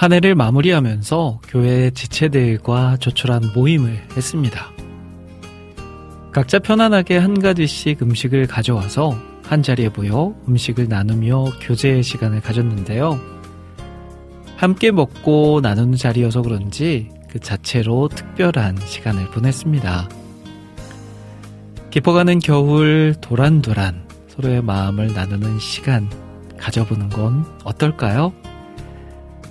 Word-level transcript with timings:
한 0.00 0.14
해를 0.14 0.34
마무리하면서 0.34 1.42
교회 1.46 1.90
지체들과 1.90 2.96
조촐한 2.96 3.50
모임을 3.54 4.02
했습니다. 4.16 4.70
각자 6.32 6.58
편안하게 6.58 7.18
한 7.18 7.38
가지씩 7.38 8.00
음식을 8.00 8.46
가져와서 8.46 9.14
한 9.44 9.62
자리에 9.62 9.90
모여 9.90 10.34
음식을 10.48 10.88
나누며 10.88 11.44
교제 11.60 12.00
시간을 12.00 12.40
가졌는데요. 12.40 13.20
함께 14.56 14.90
먹고 14.90 15.60
나누는 15.62 15.98
자리여서 15.98 16.40
그런지 16.40 17.10
그 17.28 17.38
자체로 17.38 18.08
특별한 18.08 18.78
시간을 18.78 19.26
보냈습니다. 19.26 20.08
깊어가는 21.90 22.38
겨울 22.38 23.14
도란도란 23.20 24.08
서로의 24.28 24.62
마음을 24.62 25.12
나누는 25.12 25.58
시간 25.58 26.08
가져보는 26.56 27.10
건 27.10 27.44
어떨까요? 27.64 28.32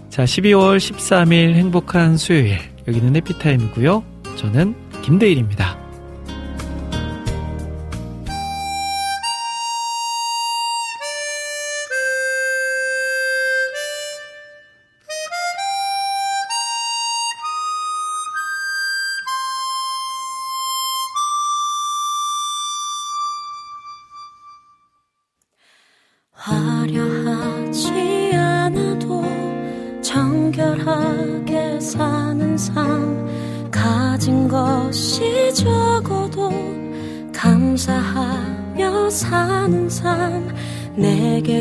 자, 0.09 0.23
12월 0.23 0.77
13일 0.77 1.53
행복한 1.53 2.17
수요일. 2.17 2.57
여기는 2.87 3.15
해피타임이고요. 3.15 4.03
저는 4.37 4.73
김대일입니다. 5.03 5.77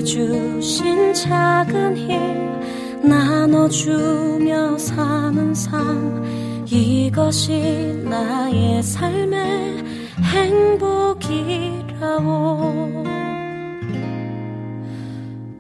주신 0.04 1.12
작은 1.15 1.97
힘 1.97 3.09
나눠주며 3.09 4.78
사는 4.78 5.54
삶 5.54 6.65
이것이 6.66 8.03
나의 8.04 8.82
삶의 8.82 9.84
행복이라고. 10.22 11.78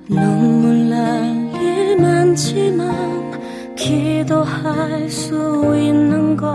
눈물 0.08 0.88
날 0.90 1.38
일 1.60 1.96
많지만 2.00 3.74
기도할 3.76 5.08
수 5.10 5.76
있는 5.76 6.36
것 6.36 6.54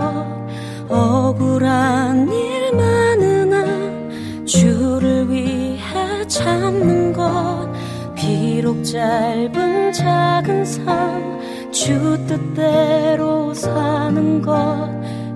억울한 0.88 2.30
일 2.32 2.53
짧은 8.94 9.92
작은 9.92 10.64
삶 10.64 11.34
주 11.74 12.16
뜻대로 12.28 13.52
사는 13.52 14.40
것. 14.40 14.88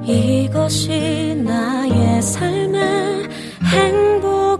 이것이 0.04 1.42
나의 1.44 2.22
삶의 2.22 3.28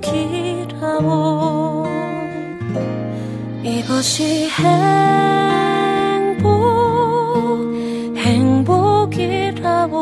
행복이라고. 0.03 1.07
이것이 3.63 4.49
행복 6.29 6.57
행복이라고. 8.17 9.97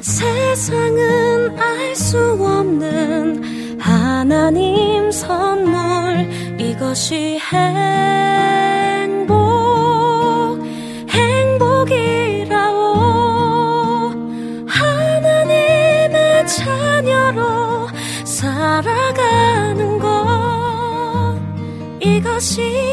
세상은 0.00 1.58
알 1.58 1.96
수 1.96 2.18
없는 2.40 3.78
하나님 3.78 5.10
선물 5.10 5.91
이것이 6.72 7.38
행복 9.12 9.28
행복이라오. 11.10 12.54
하나님의 14.66 16.46
자녀로 16.46 17.88
살아가는 18.24 19.98
것. 19.98 21.38
이것이 22.00 22.91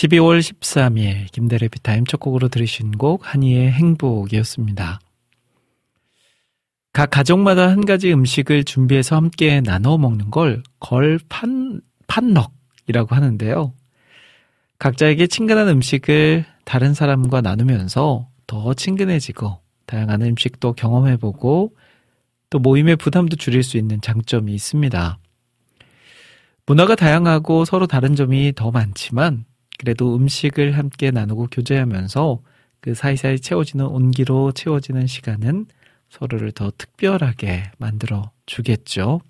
12월 0.00 0.40
13일 0.40 1.30
김대래 1.30 1.68
비타임 1.68 2.06
첫 2.06 2.20
곡으로 2.20 2.48
들으신 2.48 2.92
곡 2.92 3.20
한이의 3.22 3.70
행복이었습니다. 3.70 4.98
각 6.94 7.10
가족마다 7.10 7.68
한 7.68 7.84
가지 7.84 8.10
음식을 8.10 8.64
준비해서 8.64 9.16
함께 9.16 9.60
나눠 9.60 9.98
먹는 9.98 10.30
걸 10.30 10.62
걸판 10.80 11.82
판넉이라고 12.06 13.14
하는데요. 13.14 13.74
각자에게 14.78 15.26
친근한 15.26 15.68
음식을 15.68 16.46
다른 16.64 16.94
사람과 16.94 17.42
나누면서 17.42 18.26
더 18.46 18.74
친근해지고 18.74 19.58
다양한 19.84 20.22
음식도 20.22 20.72
경험해보고 20.72 21.76
또 22.48 22.58
모임의 22.58 22.96
부담도 22.96 23.36
줄일 23.36 23.62
수 23.62 23.76
있는 23.76 24.00
장점이 24.00 24.54
있습니다. 24.54 25.18
문화가 26.64 26.94
다양하고 26.94 27.66
서로 27.66 27.86
다른 27.86 28.16
점이 28.16 28.54
더 28.56 28.70
많지만 28.70 29.44
그래도 29.80 30.14
음식을 30.14 30.76
함께 30.76 31.10
나누고 31.10 31.46
교제하면서 31.50 32.42
그 32.82 32.92
사이사이 32.94 33.40
채워지는 33.40 33.86
온기로 33.86 34.52
채워지는 34.52 35.06
시간은 35.06 35.64
서로를 36.10 36.52
더 36.52 36.70
특별하게 36.76 37.62
만들어 37.78 38.30
주겠죠. 38.44 39.22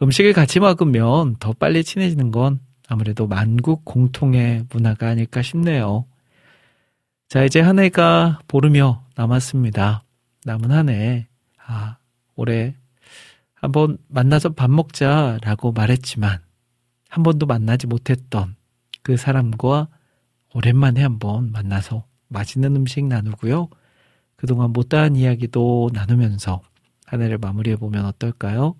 음식을 0.00 0.32
같이 0.32 0.60
먹으면 0.60 1.36
더 1.40 1.52
빨리 1.52 1.84
친해지는 1.84 2.30
건 2.30 2.58
아무래도 2.88 3.26
만국 3.26 3.84
공통의 3.84 4.64
문화가 4.70 5.08
아닐까 5.08 5.42
싶네요. 5.42 6.06
자, 7.28 7.44
이제 7.44 7.60
한 7.60 7.78
해가 7.78 8.38
보름여 8.48 9.04
남았습니다. 9.14 10.04
남은 10.46 10.70
한 10.70 10.88
해, 10.88 11.28
아, 11.66 11.98
올해 12.34 12.74
한번 13.52 13.98
만나서 14.08 14.54
밥 14.54 14.70
먹자라고 14.70 15.72
말했지만, 15.72 16.38
한 17.10 17.22
번도 17.22 17.44
만나지 17.44 17.86
못했던 17.86 18.56
그 19.02 19.16
사람과 19.16 19.88
오랜만에 20.54 21.02
한번 21.02 21.50
만나서 21.52 22.04
맛있는 22.28 22.76
음식 22.76 23.04
나누고요. 23.06 23.68
그동안 24.36 24.70
못다한 24.72 25.16
이야기도 25.16 25.90
나누면서 25.92 26.62
한 27.06 27.22
해를 27.22 27.38
마무리해보면 27.38 28.04
어떨까요? 28.04 28.76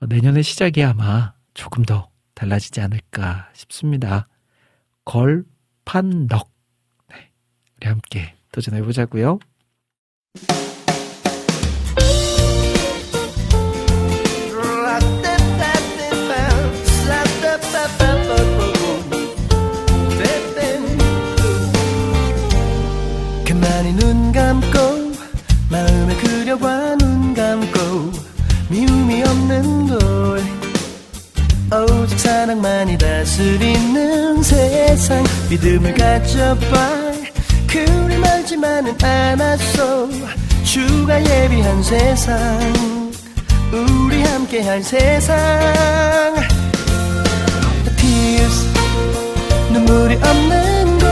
어, 0.00 0.06
내년의 0.06 0.42
시작이 0.42 0.82
아마 0.82 1.32
조금 1.54 1.84
더 1.84 2.10
달라지지 2.34 2.80
않을까 2.80 3.50
싶습니다. 3.52 4.28
걸, 5.04 5.44
판, 5.84 6.26
넉. 6.28 6.52
네. 7.08 7.32
우리 7.76 7.88
함께 7.88 8.36
도전해보자고요. 8.52 9.38
함께할 44.78 44.82
세상. 44.82 45.36
Tears 47.96 48.66
눈물이 49.72 50.14
없는 50.16 50.98
곳 50.98 51.06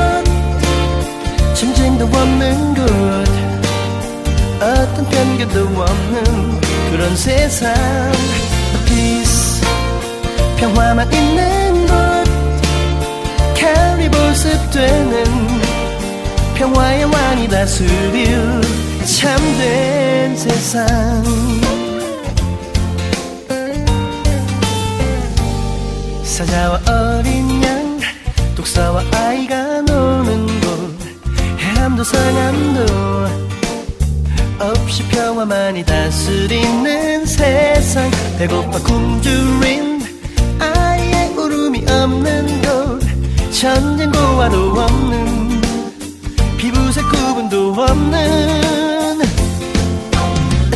전쟁도 1.55 2.05
없는 2.05 2.75
곳 2.75 2.85
어떤 4.63 5.09
편견도 5.09 5.61
없는 5.83 6.61
그런 6.91 7.17
세상. 7.17 7.75
Peace 8.87 9.61
평화만 10.59 11.13
있는 11.13 11.87
곳 11.87 11.95
가을이 13.61 14.09
보습되는 14.09 15.25
평화의 16.55 17.05
왕이 17.05 17.49
다스릴 17.49 18.61
참된 19.05 20.37
세상 20.37 20.87
사자와 26.37 26.81
어린 26.87 27.65
양 27.65 27.99
독사와 28.55 29.03
아이가 29.11 29.81
노는 29.81 30.61
곳 30.61 30.99
해남도 31.59 32.05
상암도 32.05 32.85
없이 34.59 35.03
평화만이 35.09 35.83
다스리는 35.87 37.25
세상. 37.25 38.11
배고파 38.37 38.79
굶주린 38.81 40.03
아이의 40.59 41.31
울음이 41.39 41.87
없는 41.89 42.61
곳 42.61 43.01
전쟁고와도 43.59 44.73
없는 44.79 45.63
피부색 46.59 47.09
구분도 47.09 47.73
없는. 47.73 49.23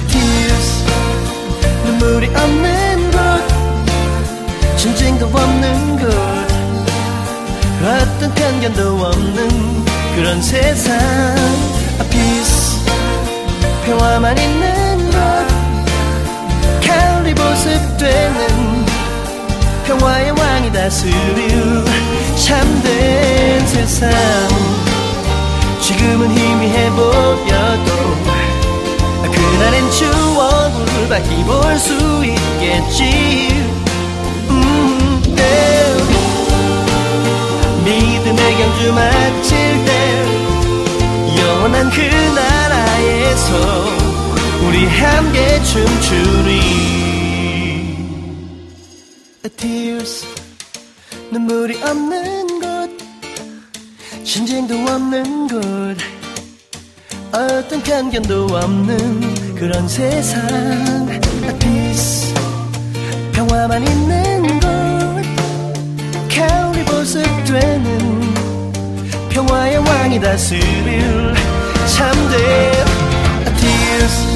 Tears 0.09 0.85
눈물이 1.85 2.29
없는 2.29 2.60
곳 5.21 5.27
전쟁도 5.27 5.27
없는 5.27 5.99
곳 5.99 6.09
어떤 7.83 8.35
편견도 8.35 9.05
없는 9.05 9.85
그런 10.15 10.43
세상. 10.43 10.99
Peace 12.11 12.81
평화만 13.85 14.37
있는 14.39 15.11
곳 15.11 15.19
가을이 16.87 17.35
보습되는 17.35 18.87
평화의 19.87 20.31
왕이 20.33 20.73
다스릴 20.73 21.85
참된 22.37 23.67
세상. 23.67 24.11
지금은 25.81 26.31
희미해 26.31 26.91
보여도 26.91 27.91
그날엔 29.33 29.91
추억을 29.91 31.09
밝히 31.09 31.45
볼 31.45 31.79
수 31.79 31.93
있겠지 32.25 33.70
경주 38.81 38.93
마칠 38.95 39.85
때 39.85 40.25
영원한 41.39 41.91
그 41.91 42.01
나라에서 42.35 43.85
우리 44.67 44.87
함께 44.87 45.63
춤추리. 45.65 46.61
Tears 49.57 50.27
눈물이 51.31 51.83
없는 51.83 52.61
곳 52.61 54.25
전쟁도 54.25 54.75
없는 54.91 55.49
곳 55.49 55.99
어떤 57.33 57.83
편견도 57.83 58.47
없는 58.47 59.55
그런 59.57 59.87
세상. 59.89 60.41
Peace 61.59 62.33
평화만 63.33 63.87
있는 63.87 64.61
곳 64.61 64.71
가을이 66.35 66.85
보습되는 66.87 68.10
평화의 69.41 69.79
왕이 69.79 70.21
다스릴 70.21 71.35
참된 71.87 72.39
Tears 73.57 74.27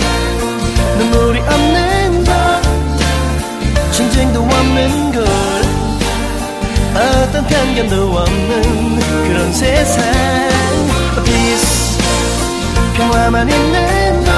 눈물이 0.99 1.41
없는 1.41 2.25
곳 2.25 2.33
전쟁도 3.93 4.41
없는 4.41 5.13
곳 5.13 5.29
어떤 6.97 7.47
편견도 7.47 8.17
없는 8.17 8.99
그런 9.29 9.53
세상. 9.53 10.05
Peace 11.23 11.99
평화만 12.97 13.47
있는 13.47 14.25
곳 14.25 14.31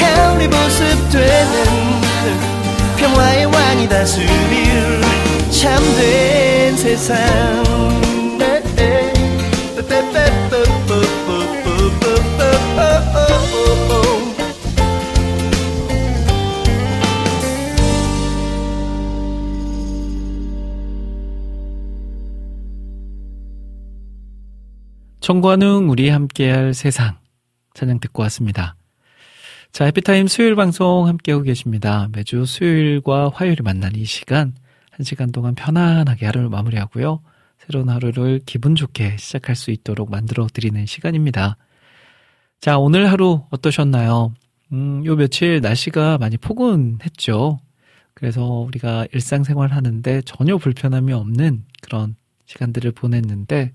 가을이 0.00 0.48
보습되는 0.48 1.64
평화의 2.96 3.44
왕이 3.46 3.88
다스릴 3.88 5.00
참된 5.52 6.76
세상 6.76 8.15
청관웅 25.26 25.90
우리 25.90 26.08
함께할 26.08 26.72
세상 26.72 27.18
찬양 27.74 27.98
듣고 27.98 28.22
왔습니다. 28.22 28.76
자, 29.72 29.84
해피타임 29.86 30.28
수요일 30.28 30.54
방송 30.54 31.08
함께하고 31.08 31.42
계십니다. 31.42 32.08
매주 32.12 32.44
수요일과 32.44 33.32
화요일에 33.34 33.56
만난 33.64 33.96
이 33.96 34.04
시간, 34.04 34.54
한 34.92 35.02
시간 35.02 35.32
동안 35.32 35.56
편안하게 35.56 36.26
하루를 36.26 36.48
마무리하고요. 36.48 37.22
새로운 37.58 37.88
하루를 37.88 38.38
기분 38.46 38.76
좋게 38.76 39.16
시작할 39.16 39.56
수 39.56 39.72
있도록 39.72 40.12
만들어 40.12 40.46
드리는 40.46 40.86
시간입니다. 40.86 41.56
자, 42.60 42.78
오늘 42.78 43.10
하루 43.10 43.46
어떠셨나요? 43.50 44.32
음, 44.70 45.04
요 45.06 45.16
며칠 45.16 45.60
날씨가 45.60 46.18
많이 46.18 46.36
포근했죠. 46.36 47.58
그래서 48.14 48.44
우리가 48.44 49.08
일상생활 49.12 49.72
하는데 49.72 50.22
전혀 50.22 50.56
불편함이 50.56 51.12
없는 51.12 51.64
그런 51.82 52.14
시간들을 52.44 52.92
보냈는데, 52.92 53.72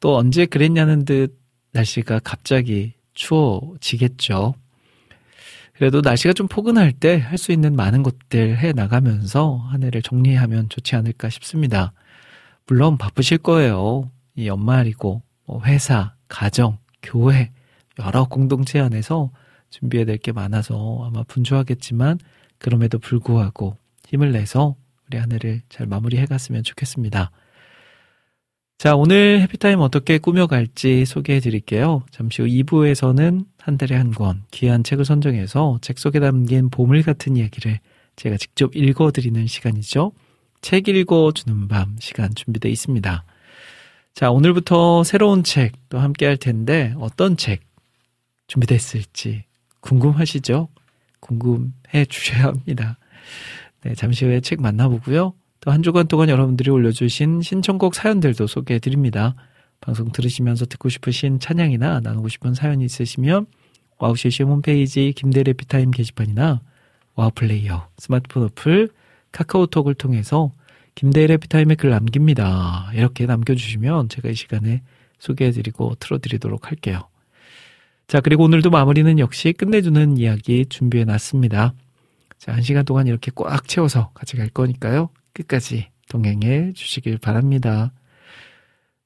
또 0.00 0.16
언제 0.16 0.46
그랬냐는 0.46 1.04
듯 1.04 1.38
날씨가 1.72 2.20
갑자기 2.20 2.94
추워지겠죠. 3.14 4.54
그래도 5.74 6.00
날씨가 6.02 6.34
좀 6.34 6.46
포근할 6.48 6.92
때 6.92 7.18
할 7.18 7.38
수 7.38 7.52
있는 7.52 7.74
많은 7.74 8.02
것들 8.02 8.58
해 8.58 8.72
나가면서 8.72 9.56
한 9.56 9.82
해를 9.82 10.02
정리하면 10.02 10.68
좋지 10.68 10.96
않을까 10.96 11.30
싶습니다. 11.30 11.92
물론 12.66 12.98
바쁘실 12.98 13.38
거예요. 13.38 14.10
이 14.36 14.46
연말이고 14.46 15.22
뭐 15.46 15.62
회사, 15.64 16.14
가정, 16.28 16.78
교회 17.02 17.50
여러 17.98 18.24
공동체 18.24 18.78
안에서 18.80 19.30
준비해야 19.70 20.04
될 20.06 20.18
게 20.18 20.32
많아서 20.32 21.04
아마 21.06 21.22
분주하겠지만 21.24 22.18
그럼에도 22.58 22.98
불구하고 22.98 23.76
힘을 24.06 24.32
내서 24.32 24.76
우리 25.06 25.18
한 25.18 25.32
해를 25.32 25.62
잘 25.68 25.86
마무리해 25.86 26.26
갔으면 26.26 26.62
좋겠습니다. 26.62 27.30
자, 28.80 28.96
오늘 28.96 29.42
해피타임 29.42 29.80
어떻게 29.80 30.16
꾸며갈지 30.16 31.04
소개해 31.04 31.40
드릴게요. 31.40 32.02
잠시 32.10 32.40
후 32.40 32.48
2부에서는 32.48 33.44
한 33.58 33.76
달에 33.76 33.94
한 33.94 34.10
권, 34.10 34.42
귀한 34.52 34.82
책을 34.82 35.04
선정해서 35.04 35.78
책 35.82 35.98
속에 35.98 36.18
담긴 36.18 36.70
보물 36.70 37.02
같은 37.02 37.36
이야기를 37.36 37.78
제가 38.16 38.38
직접 38.38 38.74
읽어 38.74 39.10
드리는 39.10 39.46
시간이죠. 39.46 40.12
책 40.62 40.88
읽어 40.88 41.30
주는 41.34 41.68
밤 41.68 41.94
시간 42.00 42.34
준비되어 42.34 42.72
있습니다. 42.72 43.24
자, 44.14 44.30
오늘부터 44.30 45.04
새로운 45.04 45.44
책 45.44 45.72
또 45.90 45.98
함께 45.98 46.24
할 46.24 46.38
텐데 46.38 46.94
어떤 46.96 47.36
책 47.36 47.60
준비됐을지 48.46 49.44
궁금하시죠? 49.80 50.68
궁금해 51.20 52.06
주셔야 52.08 52.44
합니다. 52.44 52.98
네, 53.82 53.94
잠시 53.94 54.24
후에 54.24 54.40
책 54.40 54.62
만나보고요. 54.62 55.34
또 55.60 55.70
한 55.70 55.82
주간 55.82 56.08
동안 56.08 56.28
여러분들이 56.30 56.70
올려주신 56.70 57.42
신청곡 57.42 57.94
사연들도 57.94 58.46
소개해 58.46 58.80
드립니다. 58.80 59.34
방송 59.80 60.10
들으시면서 60.10 60.66
듣고 60.66 60.88
싶으신 60.88 61.38
찬양이나 61.38 62.00
나누고 62.00 62.28
싶은 62.28 62.54
사연이 62.54 62.84
있으시면 62.84 63.46
와우CCM 63.98 64.44
홈페이지 64.44 65.12
김대일의 65.14 65.52
해피타임 65.52 65.90
게시판이나 65.90 66.60
와우플레이어 67.14 67.88
스마트폰 67.98 68.44
어플 68.44 68.88
카카오톡을 69.32 69.94
통해서 69.94 70.52
김대일의 70.94 71.36
해피타임에 71.36 71.74
글 71.76 71.90
남깁니다. 71.90 72.90
이렇게 72.94 73.26
남겨주시면 73.26 74.08
제가 74.08 74.30
이 74.30 74.34
시간에 74.34 74.82
소개해드리고 75.18 75.96
틀어드리도록 76.00 76.68
할게요. 76.68 77.08
자, 78.08 78.20
그리고 78.20 78.44
오늘도 78.44 78.70
마무리는 78.70 79.18
역시 79.18 79.52
끝내주는 79.52 80.16
이야기 80.16 80.66
준비해놨습니다. 80.66 81.74
자, 82.38 82.52
한 82.52 82.62
시간 82.62 82.84
동안 82.84 83.06
이렇게 83.06 83.30
꽉 83.34 83.68
채워서 83.68 84.10
같이 84.14 84.36
갈 84.36 84.48
거니까요. 84.48 85.10
끝까지 85.32 85.88
동행해 86.08 86.72
주시길 86.74 87.18
바랍니다. 87.18 87.92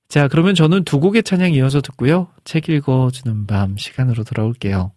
자, 0.08 0.28
그러면 0.28 0.54
저는 0.54 0.84
두 0.84 1.00
곡의 1.00 1.22
찬양 1.22 1.52
이어서 1.52 1.80
듣고요. 1.80 2.28
책 2.44 2.68
읽어주는 2.68 3.46
밤 3.46 3.76
시간으로 3.76 4.24
돌아올게요. 4.24 4.92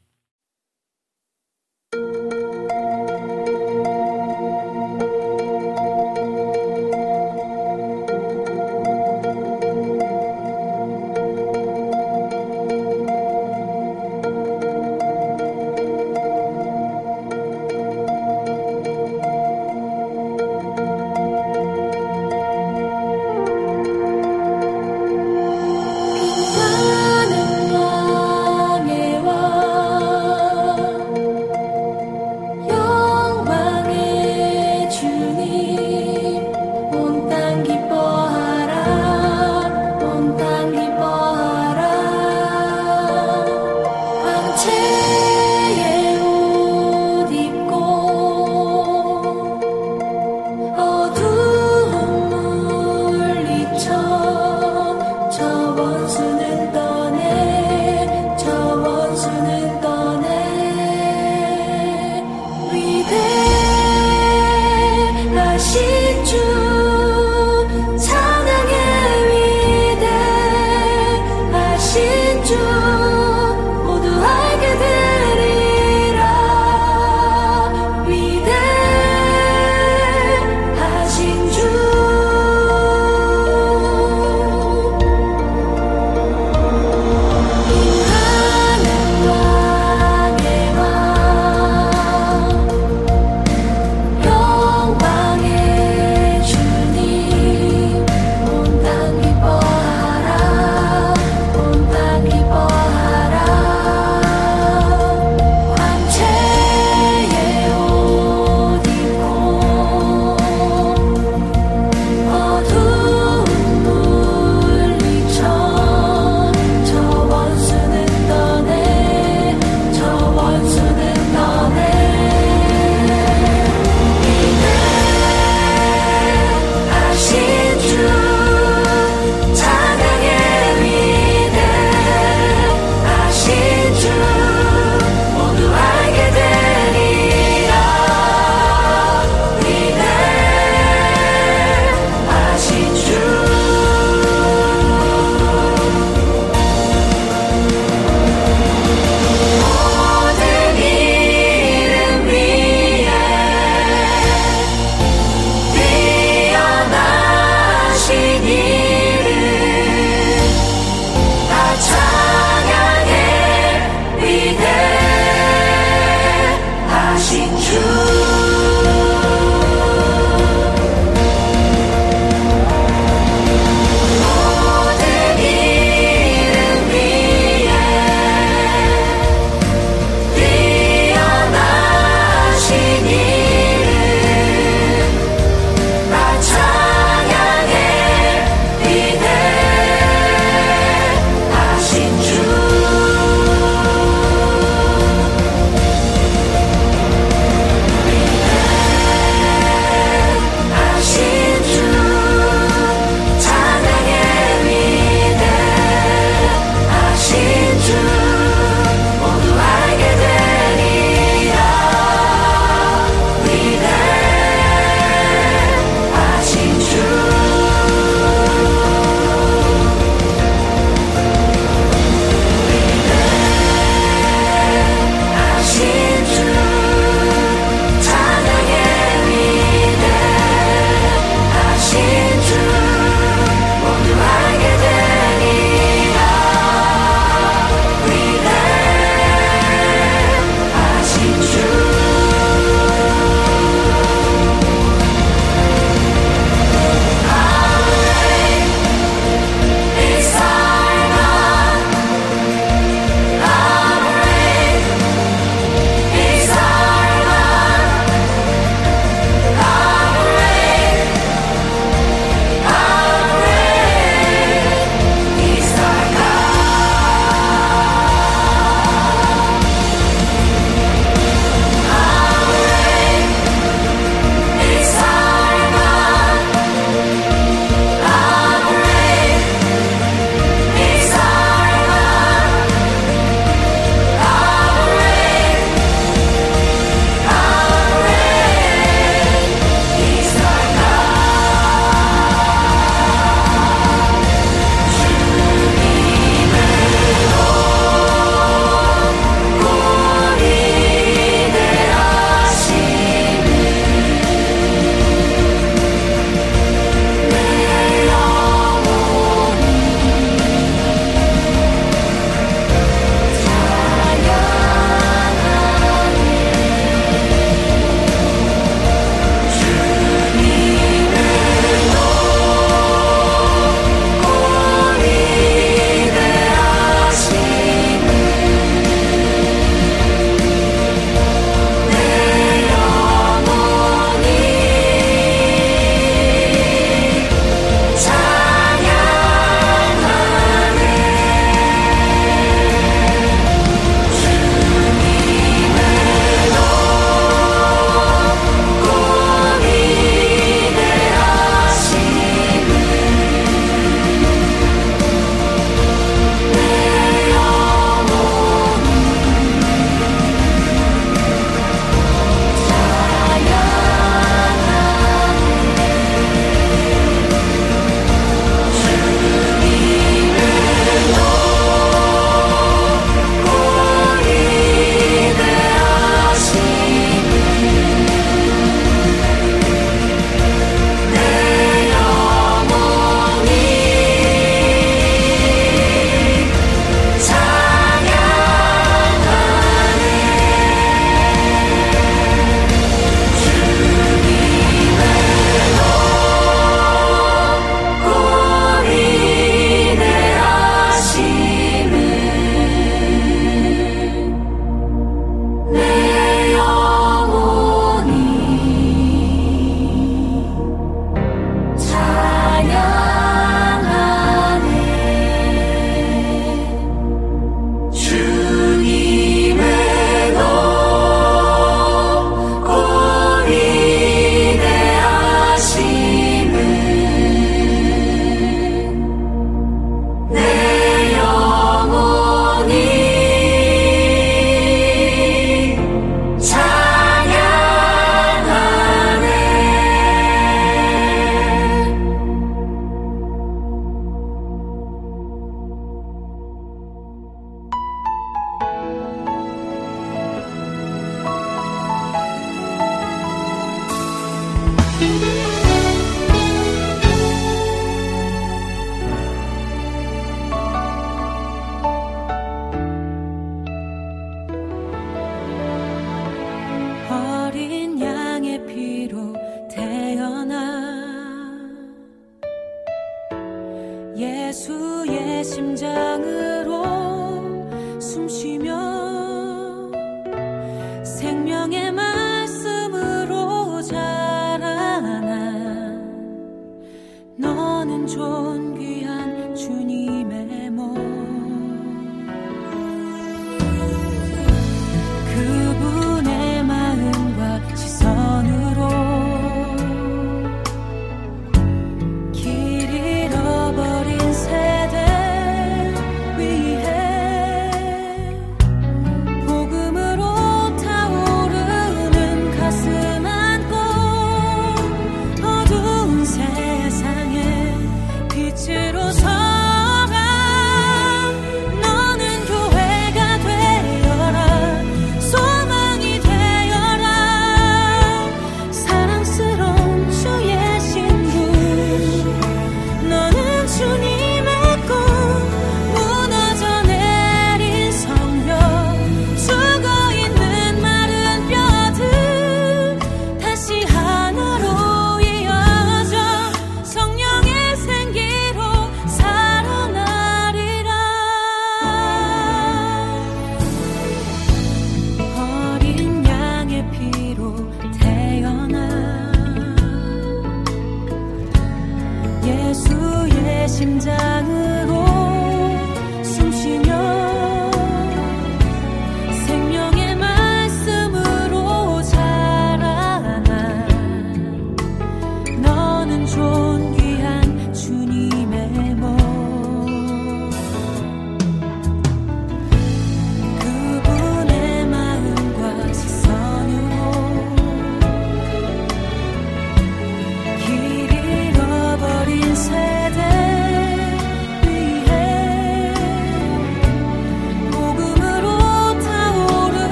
심장. 563.77 564.36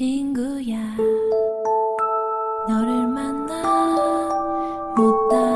친구야. 0.00 0.78
너를 2.66 3.06
만나 3.08 3.62
못다 4.96 5.49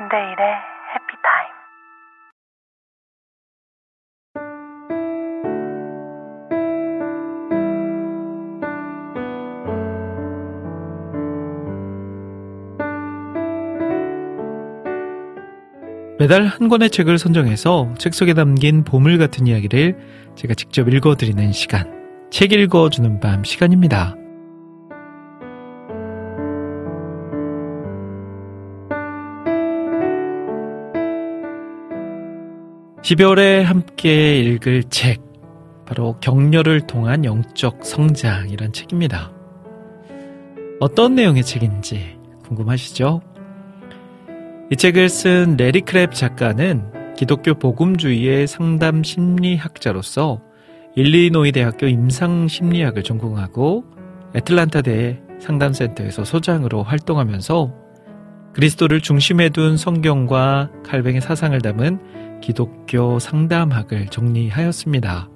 김대일의 0.00 0.32
해피타임. 0.94 1.50
매달 16.18 16.46
한 16.46 16.68
권의 16.68 16.88
책을 16.88 17.18
선정해서 17.18 17.92
책 17.98 18.14
속에 18.14 18.32
담긴 18.32 18.84
보물 18.84 19.18
같은 19.18 19.46
이야기를 19.46 19.98
제가 20.34 20.54
직접 20.54 20.88
읽어드리는 20.88 21.52
시간. 21.52 21.84
책 22.30 22.52
읽어주는 22.52 23.20
밤 23.20 23.44
시간입니다. 23.44 24.16
(12월에) 33.10 33.62
함께 33.62 34.38
읽을 34.38 34.84
책 34.84 35.20
바로 35.84 36.16
격려를 36.20 36.82
통한 36.82 37.24
영적 37.24 37.84
성장이란 37.84 38.72
책입니다. 38.72 39.32
어떤 40.78 41.16
내용의 41.16 41.42
책인지 41.42 42.16
궁금하시죠? 42.44 43.20
이 44.70 44.76
책을 44.76 45.08
쓴 45.08 45.56
레리 45.56 45.80
크랩 45.80 46.12
작가는 46.12 47.14
기독교 47.16 47.54
복음주의의 47.54 48.46
상담 48.46 49.02
심리학자로서 49.02 50.40
일리노이 50.94 51.50
대학교 51.50 51.88
임상 51.88 52.46
심리학을 52.46 53.02
전공하고 53.02 53.86
애틀란타 54.36 54.82
대 54.82 55.20
상담센터에서 55.40 56.22
소장으로 56.22 56.84
활동하면서 56.84 57.74
그리스도를 58.52 59.00
중심에 59.00 59.48
둔 59.48 59.76
성경과 59.76 60.70
칼뱅의 60.84 61.20
사상을 61.20 61.60
담은 61.60 62.19
기독교 62.40 63.18
상담학을 63.18 64.06
정리하였습니다. 64.08 65.28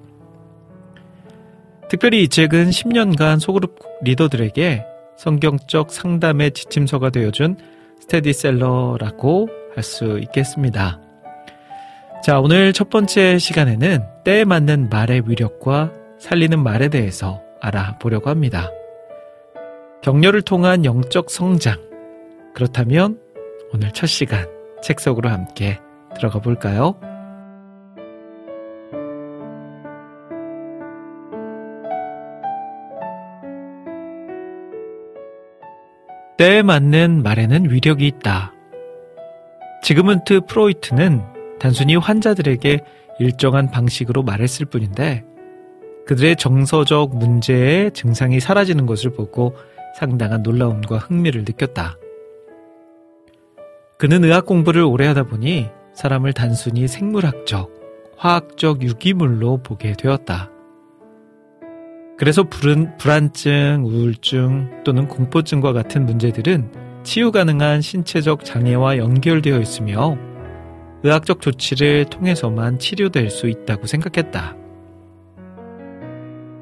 특별히 1.88 2.24
이 2.24 2.28
책은 2.28 2.70
10년간 2.70 3.40
소그룹 3.40 3.78
리더들에게 4.02 4.84
성경적 5.16 5.90
상담의 5.90 6.52
지침서가 6.52 7.10
되어준 7.10 7.56
스테디셀러라고 8.00 9.48
할 9.74 9.82
수 9.82 10.18
있겠습니다. 10.20 11.00
자, 12.22 12.40
오늘 12.40 12.72
첫 12.72 12.90
번째 12.90 13.38
시간에는 13.38 14.02
때에 14.24 14.44
맞는 14.44 14.88
말의 14.88 15.24
위력과 15.26 15.92
살리는 16.18 16.62
말에 16.62 16.88
대해서 16.88 17.42
알아보려고 17.60 18.30
합니다. 18.30 18.70
격려를 20.02 20.42
통한 20.42 20.84
영적 20.84 21.30
성장. 21.30 21.78
그렇다면 22.54 23.18
오늘 23.72 23.90
첫 23.92 24.06
시간 24.06 24.46
책 24.82 25.00
속으로 25.00 25.28
함께 25.28 25.78
들어가 26.14 26.38
볼까요? 26.38 26.94
때에 36.36 36.62
맞는 36.62 37.22
말에는 37.22 37.70
위력이 37.70 38.06
있다. 38.06 38.52
지그문트 39.82 40.42
프로이트는 40.46 41.22
단순히 41.60 41.94
환자들에게 41.94 42.80
일정한 43.20 43.70
방식으로 43.70 44.22
말했을 44.22 44.66
뿐인데 44.66 45.24
그들의 46.06 46.36
정서적 46.36 47.16
문제의 47.16 47.92
증상이 47.92 48.40
사라지는 48.40 48.86
것을 48.86 49.12
보고 49.12 49.54
상당한 49.98 50.42
놀라움과 50.42 50.98
흥미를 50.98 51.42
느꼈다. 51.42 51.96
그는 53.96 54.24
의학 54.24 54.44
공부를 54.44 54.82
오래 54.82 55.06
하다 55.06 55.24
보니 55.24 55.70
사람을 55.94 56.32
단순히 56.32 56.86
생물학적, 56.88 57.72
화학적 58.16 58.82
유기물로 58.82 59.58
보게 59.62 59.92
되었다. 59.92 60.50
그래서 62.16 62.44
불은, 62.44 62.96
불안증, 62.98 63.84
우울증 63.84 64.82
또는 64.84 65.08
공포증과 65.08 65.72
같은 65.72 66.06
문제들은 66.06 66.70
치유 67.02 67.32
가능한 67.32 67.80
신체적 67.80 68.44
장애와 68.44 68.98
연결되어 68.98 69.58
있으며 69.60 70.16
의학적 71.02 71.40
조치를 71.40 72.06
통해서만 72.06 72.78
치료될 72.78 73.30
수 73.30 73.48
있다고 73.48 73.86
생각했다. 73.86 74.56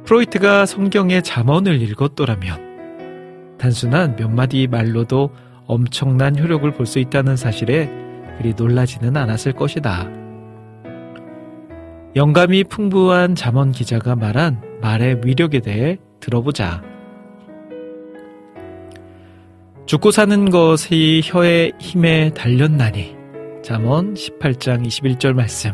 프로이트가 0.05 0.67
성경의 0.67 1.23
잠언을 1.23 1.81
읽었더라면 1.81 3.57
단순한 3.59 4.17
몇 4.17 4.29
마디 4.31 4.67
말로도 4.67 5.31
엄청난 5.67 6.37
효력을 6.37 6.69
볼 6.73 6.87
수 6.87 6.99
있다는 6.99 7.37
사실에 7.37 8.02
그리 8.39 8.55
놀라지는 8.57 9.17
않았을 9.17 9.53
것이다. 9.53 10.09
영감이 12.15 12.65
풍부한 12.65 13.35
잠언 13.35 13.73
기자가 13.73 14.15
말한 14.17 14.61
말의 14.83 15.23
위력에 15.25 15.61
대해 15.61 15.99
들어보자. 16.21 16.83
죽고 19.87 20.11
사는 20.11 20.51
것이 20.51 21.23
혀의 21.25 21.73
힘에 21.79 22.33
달렸나니. 22.35 23.17
잠언 23.63 24.15
18장 24.15 24.87
21절 24.87 25.33
말씀. 25.33 25.73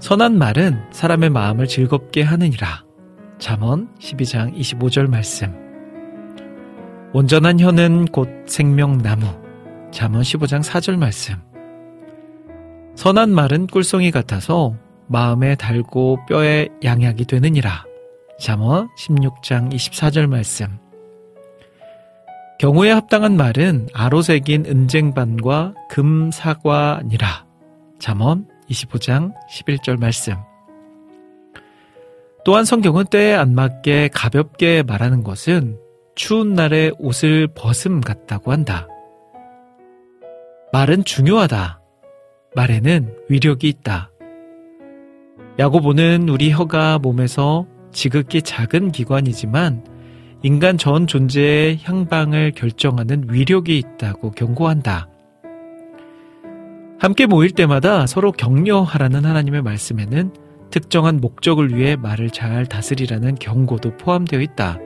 선한 0.00 0.38
말은 0.38 0.78
사람의 0.90 1.30
마음을 1.30 1.66
즐겁게 1.66 2.22
하느니라. 2.22 2.84
잠언 3.38 3.88
12장 3.98 4.54
25절 4.54 5.08
말씀. 5.08 5.54
온전한 7.12 7.58
혀는 7.58 8.06
곧 8.06 8.28
생명나무. 8.46 9.47
잠언 9.90 10.22
15장 10.22 10.62
4절 10.62 10.96
말씀. 10.96 11.36
선한 12.94 13.30
말은 13.30 13.68
꿀송이 13.68 14.10
같아서 14.10 14.74
마음에 15.06 15.54
달고 15.54 16.26
뼈에 16.26 16.68
양약이 16.84 17.24
되느니라. 17.24 17.84
잠언 18.40 18.88
16장 18.98 19.72
24절 19.72 20.26
말씀. 20.26 20.66
경우에 22.58 22.90
합당한 22.90 23.36
말은 23.36 23.86
아로 23.94 24.20
새긴 24.20 24.66
은쟁반과 24.66 25.74
금사과니라. 25.88 27.46
잠언 28.00 28.48
25장 28.68 29.32
11절 29.48 30.00
말씀. 30.00 30.34
또한 32.44 32.64
성경은 32.64 33.04
때에 33.06 33.34
안 33.34 33.54
맞게 33.54 34.08
가볍게 34.12 34.82
말하는 34.82 35.22
것은 35.22 35.78
추운 36.16 36.54
날에 36.54 36.90
옷을 36.98 37.46
벗음 37.54 38.00
같다고 38.00 38.50
한다. 38.50 38.87
말은 40.70 41.04
중요하다. 41.04 41.80
말에는 42.54 43.14
위력이 43.30 43.68
있다. 43.68 44.10
야고보는 45.58 46.28
우리 46.28 46.50
혀가 46.50 46.98
몸에서 46.98 47.66
지극히 47.90 48.42
작은 48.42 48.92
기관이지만 48.92 49.84
인간 50.42 50.76
전 50.76 51.06
존재의 51.06 51.78
향방을 51.82 52.52
결정하는 52.52 53.24
위력이 53.30 53.78
있다고 53.78 54.32
경고한다. 54.32 55.08
함께 57.00 57.26
모일 57.26 57.52
때마다 57.52 58.06
서로 58.06 58.30
격려하라는 58.32 59.24
하나님의 59.24 59.62
말씀에는 59.62 60.32
특정한 60.70 61.16
목적을 61.16 61.74
위해 61.74 61.96
말을 61.96 62.28
잘 62.28 62.66
다스리라는 62.66 63.36
경고도 63.36 63.96
포함되어 63.96 64.42
있다. 64.42 64.78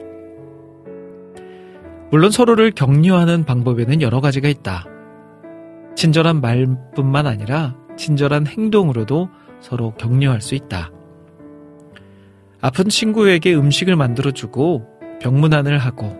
물론 2.12 2.30
서로를 2.30 2.70
격려하는 2.70 3.44
방법에는 3.44 4.00
여러 4.00 4.20
가지가 4.20 4.48
있다. 4.48 4.91
친절한 5.94 6.40
말뿐만 6.40 7.26
아니라 7.26 7.76
친절한 7.96 8.46
행동으로도 8.46 9.28
서로 9.60 9.94
격려할 9.94 10.40
수 10.40 10.54
있다. 10.54 10.90
아픈 12.60 12.88
친구에게 12.88 13.54
음식을 13.54 13.96
만들어주고 13.96 14.86
병문안을 15.20 15.78
하고 15.78 16.16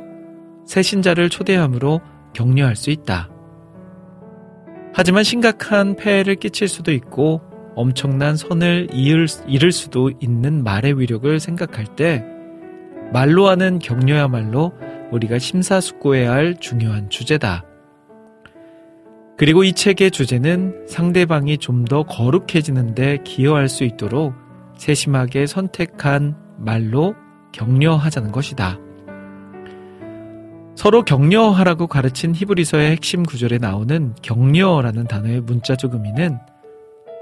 새신자를 0.67 1.29
초대함으로 1.29 2.01
격려할 2.33 2.77
수 2.77 2.91
있다. 2.91 3.29
하지만 4.95 5.25
심각한 5.25 5.97
폐해를 5.97 6.35
끼칠 6.37 6.69
수도 6.69 6.93
있고 6.93 7.41
엄청난 7.75 8.37
선을 8.37 8.89
잃을 8.93 9.73
수도 9.73 10.11
있는 10.21 10.63
말의 10.63 10.99
위력을 10.99 11.41
생각할 11.41 11.87
때 11.97 12.25
말로 13.13 13.49
하는 13.49 13.79
격려야말로 13.79 14.73
우리가 15.11 15.39
심사숙고해야 15.39 16.33
할 16.33 16.57
중요한 16.59 17.09
주제다. 17.11 17.65
그리고 19.43 19.65
이 19.65 19.73
책의 19.73 20.13
주제는 20.13 20.87
상대방이 20.87 21.59
좀 21.59 21.85
더 21.85 22.05
거룩해지는데 22.05 23.25
기여할 23.25 23.69
수 23.69 23.83
있도록 23.83 24.35
세심하게 24.77 25.49
선택한 25.49 26.37
말로 26.59 27.17
격려하자는 27.51 28.31
것이다. 28.31 28.79
서로 30.77 31.05
격려하라고 31.05 31.89
가르친 31.89 32.37
히브리서의 32.37 32.93
핵심 32.93 33.25
구절에 33.25 33.59
나오는 33.59 34.15
격려라는 34.23 35.09
단어의 35.09 35.41
문자적 35.41 35.95
의미는 35.95 36.39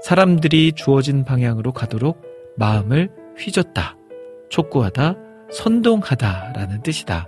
사람들이 0.03 0.73
주어진 0.73 1.25
방향으로 1.25 1.71
가도록 1.71 2.21
마음을 2.55 3.09
휘젓다, 3.39 3.97
촉구하다, 4.49 5.15
선동하다 5.51 6.53
라는 6.53 6.83
뜻이다. 6.83 7.25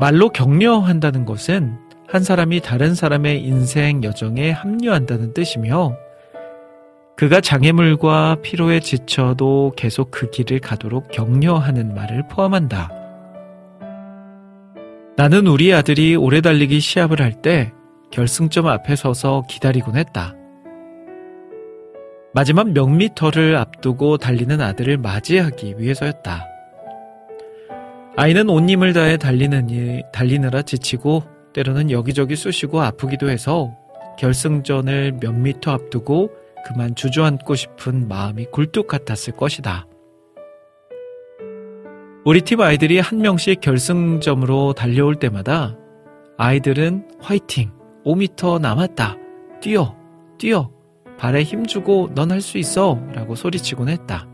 말로 0.00 0.30
격려한다는 0.30 1.26
것은 1.26 1.86
한 2.08 2.22
사람이 2.24 2.60
다른 2.60 2.94
사람의 2.94 3.42
인생 3.44 4.02
여정에 4.02 4.50
합류한다는 4.50 5.34
뜻이며 5.34 5.94
그가 7.16 7.42
장애물과 7.42 8.38
피로에 8.42 8.80
지쳐도 8.80 9.74
계속 9.76 10.10
그 10.10 10.30
길을 10.30 10.60
가도록 10.60 11.08
격려하는 11.08 11.94
말을 11.94 12.26
포함한다. 12.28 12.90
나는 15.16 15.46
우리 15.46 15.74
아들이 15.74 16.16
오래 16.16 16.40
달리기 16.40 16.80
시합을 16.80 17.20
할 17.20 17.42
때 17.42 17.72
결승점 18.10 18.66
앞에 18.66 18.96
서서 18.96 19.44
기다리곤 19.48 19.96
했다. 19.96 20.34
마지막 22.32 22.70
몇 22.70 22.86
미터를 22.86 23.56
앞두고 23.56 24.16
달리는 24.16 24.60
아들을 24.62 24.96
맞이하기 24.96 25.74
위해서였다. 25.78 26.46
아이는 28.16 28.48
온 28.48 28.68
힘을 28.70 28.94
다해 28.94 29.18
달리는, 29.18 30.02
달리느라 30.12 30.62
지치고 30.62 31.37
때로는 31.58 31.90
여기저기 31.90 32.36
쑤시고 32.36 32.80
아프기도 32.82 33.28
해서 33.28 33.76
결승전을 34.16 35.18
몇 35.20 35.32
미터 35.32 35.72
앞두고 35.72 36.30
그만 36.64 36.94
주저앉고 36.94 37.56
싶은 37.56 38.06
마음이 38.06 38.46
굴뚝 38.52 38.86
같았을 38.86 39.34
것이다. 39.34 39.88
우리 42.24 42.42
팀 42.42 42.60
아이들이 42.60 43.00
한 43.00 43.18
명씩 43.18 43.60
결승점으로 43.60 44.74
달려올 44.74 45.16
때마다 45.16 45.76
아이들은 46.36 47.08
화이팅! 47.20 47.72
5미터 48.04 48.60
남았다! 48.60 49.16
뛰어! 49.60 49.96
뛰어! 50.38 50.70
발에 51.18 51.42
힘주고 51.42 52.10
넌 52.14 52.30
할 52.30 52.40
수 52.40 52.58
있어! 52.58 53.00
라고 53.12 53.34
소리치곤 53.34 53.88
했다. 53.88 54.28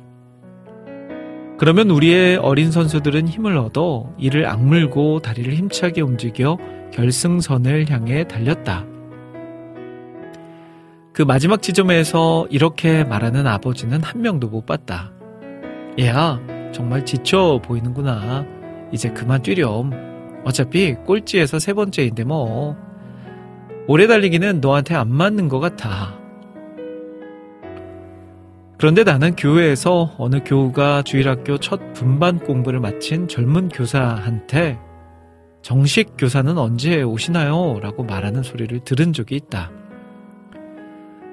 그러면 1.57 1.89
우리의 1.89 2.37
어린 2.37 2.71
선수들은 2.71 3.29
힘을 3.29 3.57
얻어 3.57 4.13
이를 4.19 4.47
악물고 4.47 5.21
다리를 5.21 5.55
힘차게 5.55 6.03
움직여 6.03 6.59
결승선을 6.95 7.91
향해 7.91 8.25
달렸다. 8.25 8.87
그 11.13 11.23
마지막 11.23 11.61
지점에서 11.61 12.47
이렇게 12.51 13.05
말하는 13.05 13.47
아버지는 13.47 14.03
한 14.03 14.23
명도 14.23 14.49
못 14.49 14.65
봤다. 14.65 15.13
얘야, 15.99 16.41
정말 16.73 17.05
지쳐 17.05 17.61
보이는구나. 17.63 18.47
이제 18.93 19.11
그만 19.11 19.43
뛰렴. 19.43 19.91
어차피 20.45 20.95
꼴찌에서 20.95 21.59
세 21.59 21.73
번째인데 21.73 22.25
뭐. 22.25 22.77
오래 23.87 24.07
달리기는 24.07 24.61
너한테 24.61 24.95
안 24.95 25.11
맞는 25.11 25.49
것 25.49 25.61
같아. 25.61 26.15
그런데 28.79 29.03
나는 29.05 29.35
교회에서 29.35 30.15
어느 30.19 30.41
교우가 30.45 31.03
주일학교 31.03 31.59
첫 31.59 31.93
분반 31.93 32.39
공부를 32.39 32.81
마친 32.81 33.29
젊은 33.29 33.69
교사한테 33.69 34.79
정식 35.65 36.19
교사는 36.19 36.59
언제 36.59 37.01
오시나요? 37.01 37.81
라고 37.81 38.05
말하는 38.05 38.43
소리를 38.43 38.81
들은 38.81 39.15
적이 39.15 39.37
있다. 39.37 39.71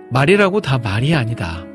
말이라고 0.10 0.62
다 0.62 0.78
말이 0.78 1.14
아니다. 1.14 1.66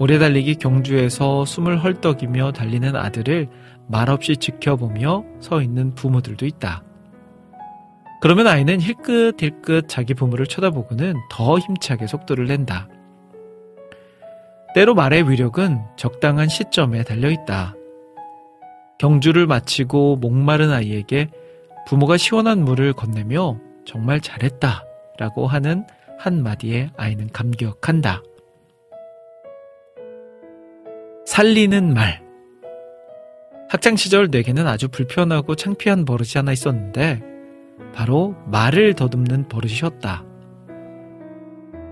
오래 0.00 0.18
달리기 0.18 0.56
경주에서 0.56 1.44
숨을 1.44 1.84
헐떡이며 1.84 2.50
달리는 2.50 2.96
아들을 2.96 3.48
말없이 3.86 4.36
지켜보며 4.36 5.24
서 5.38 5.62
있는 5.62 5.94
부모들도 5.94 6.44
있다. 6.44 6.82
그러면 8.20 8.48
아이는 8.48 8.80
힐끗힐끗 8.80 9.88
자기 9.88 10.14
부모를 10.14 10.46
쳐다보고는 10.46 11.14
더 11.30 11.58
힘차게 11.60 12.08
속도를 12.08 12.46
낸다. 12.48 12.88
때로 14.74 14.96
말의 14.96 15.30
위력은 15.30 15.78
적당한 15.94 16.48
시점에 16.48 17.04
달려 17.04 17.30
있다. 17.30 17.76
경주를 18.98 19.46
마치고 19.46 20.16
목마른 20.16 20.72
아이에게 20.72 21.28
부모가 21.86 22.16
시원한 22.16 22.64
물을 22.64 22.92
건네며 22.92 23.58
정말 23.84 24.20
잘했다 24.20 24.84
라고 25.18 25.46
하는 25.46 25.86
한마디에 26.18 26.90
아이는 26.96 27.28
감격한다. 27.32 28.22
살리는 31.26 31.92
말. 31.92 32.22
학창시절 33.68 34.28
내게는 34.30 34.66
아주 34.66 34.88
불편하고 34.88 35.54
창피한 35.56 36.04
버릇이 36.04 36.30
하나 36.36 36.52
있었는데, 36.52 37.20
바로 37.92 38.34
말을 38.46 38.94
더듬는 38.94 39.48
버릇이었다. 39.48 40.24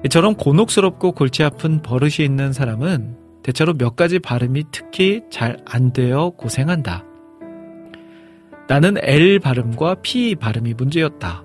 이처럼 0.04 0.34
곤혹스럽고 0.34 1.12
골치 1.12 1.42
아픈 1.42 1.82
버릇이 1.82 2.24
있는 2.24 2.52
사람은 2.52 3.16
대체로 3.42 3.74
몇 3.74 3.96
가지 3.96 4.18
발음이 4.18 4.64
특히 4.70 5.22
잘 5.30 5.56
안 5.66 5.92
되어 5.92 6.30
고생한다. 6.30 7.04
나는 8.72 8.96
L 9.02 9.38
발음과 9.38 9.96
P 9.96 10.34
발음이 10.34 10.72
문제였다. 10.72 11.44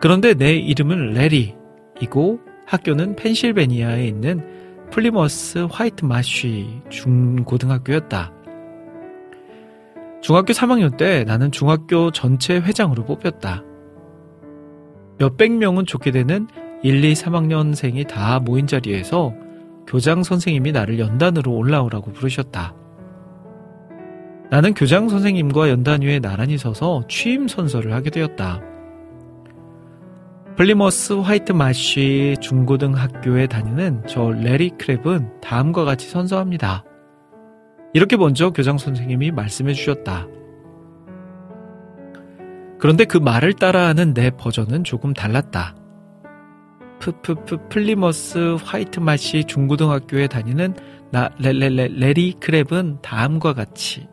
그런데 0.00 0.32
내 0.32 0.54
이름은 0.54 1.12
레리이고 1.12 2.40
학교는 2.64 3.14
펜실베니아에 3.14 4.06
있는 4.06 4.42
플리머스 4.90 5.66
화이트 5.70 6.06
마쉬 6.06 6.80
중고등학교였다. 6.88 8.32
중학교 10.22 10.54
3학년 10.54 10.96
때 10.96 11.24
나는 11.24 11.52
중학교 11.52 12.10
전체 12.10 12.54
회장으로 12.54 13.04
뽑혔다. 13.04 13.62
몇백 15.18 15.52
명은 15.52 15.84
족히 15.84 16.10
되는 16.10 16.48
1, 16.82 17.04
2, 17.04 17.12
3학년생이 17.12 18.08
다 18.08 18.40
모인 18.40 18.66
자리에서 18.66 19.34
교장 19.86 20.22
선생님이 20.22 20.72
나를 20.72 20.98
연단으로 20.98 21.52
올라오라고 21.52 22.14
부르셨다. 22.14 22.81
나는 24.52 24.74
교장 24.74 25.08
선생님과 25.08 25.70
연단 25.70 26.02
위에 26.02 26.20
나란히 26.20 26.58
서서 26.58 27.04
취임 27.08 27.48
선서를 27.48 27.94
하게 27.94 28.10
되었다. 28.10 28.60
플리머스 30.58 31.14
화이트 31.14 31.52
마쉬 31.52 32.34
중고등 32.38 32.94
학교에 32.94 33.46
다니는 33.46 34.02
저 34.06 34.30
레리 34.30 34.68
크랩은 34.72 35.40
다음과 35.40 35.86
같이 35.86 36.10
선서합니다. 36.10 36.84
이렇게 37.94 38.18
먼저 38.18 38.50
교장 38.50 38.76
선생님이 38.76 39.30
말씀해 39.30 39.72
주셨다. 39.72 40.26
그런데 42.78 43.06
그 43.06 43.16
말을 43.16 43.54
따라하는 43.54 44.12
내 44.12 44.28
버전은 44.28 44.84
조금 44.84 45.14
달랐다. 45.14 45.74
프프프 46.98 47.68
플리머스 47.70 48.56
화이트 48.62 49.00
마시 49.00 49.44
중고등학교에 49.44 50.26
다니는 50.26 50.74
나 51.10 51.30
레레레 51.38 51.88
레리 51.88 52.34
크랩은 52.34 53.00
다음과 53.00 53.54
같이 53.54 54.11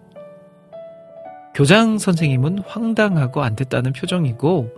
교장 1.59 1.97
선생님은 1.97 2.59
황당하고 2.59 3.43
안 3.43 3.53
됐다는 3.53 3.91
표정이고 3.91 4.69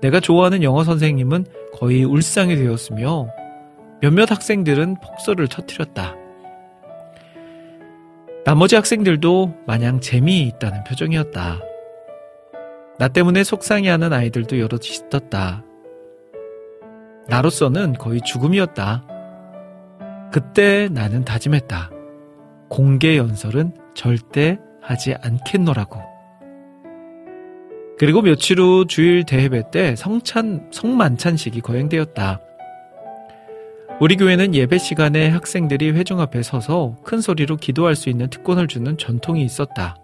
내가 0.00 0.20
좋아하는 0.20 0.62
영어 0.62 0.82
선생님은 0.82 1.44
거의 1.74 2.02
울상이 2.02 2.56
되었으며 2.56 3.28
몇몇 4.00 4.30
학생들은 4.30 5.00
폭소를 5.02 5.48
터뜨렸다. 5.48 6.16
나머지 8.46 8.74
학생들도 8.74 9.54
마냥 9.66 10.00
재미있다는 10.00 10.84
표정이었다. 10.84 11.60
나 12.98 13.08
때문에 13.08 13.44
속상해하는 13.44 14.14
아이들도 14.14 14.58
여럿 14.60 14.82
있었다. 14.82 15.62
나로서는 17.28 17.92
거의 17.98 18.22
죽음이었다. 18.22 19.06
그때 20.32 20.88
나는 20.90 21.26
다짐했다. 21.26 21.90
공개 22.70 23.18
연설은 23.18 23.74
절대 23.94 24.58
하지 24.80 25.14
않겠노라고. 25.20 26.13
그리고 27.98 28.22
며칠 28.22 28.60
후 28.60 28.86
주일 28.86 29.24
대회배 29.24 29.70
때 29.70 29.94
성찬, 29.96 30.68
성만찬식이 30.72 31.60
거행되었다. 31.60 32.40
우리 34.00 34.16
교회는 34.16 34.54
예배 34.54 34.78
시간에 34.78 35.28
학생들이 35.28 35.92
회중 35.92 36.20
앞에 36.20 36.42
서서 36.42 36.96
큰 37.04 37.20
소리로 37.20 37.56
기도할 37.56 37.94
수 37.94 38.08
있는 38.08 38.28
특권을 38.28 38.66
주는 38.66 38.98
전통이 38.98 39.44
있었다. 39.44 39.96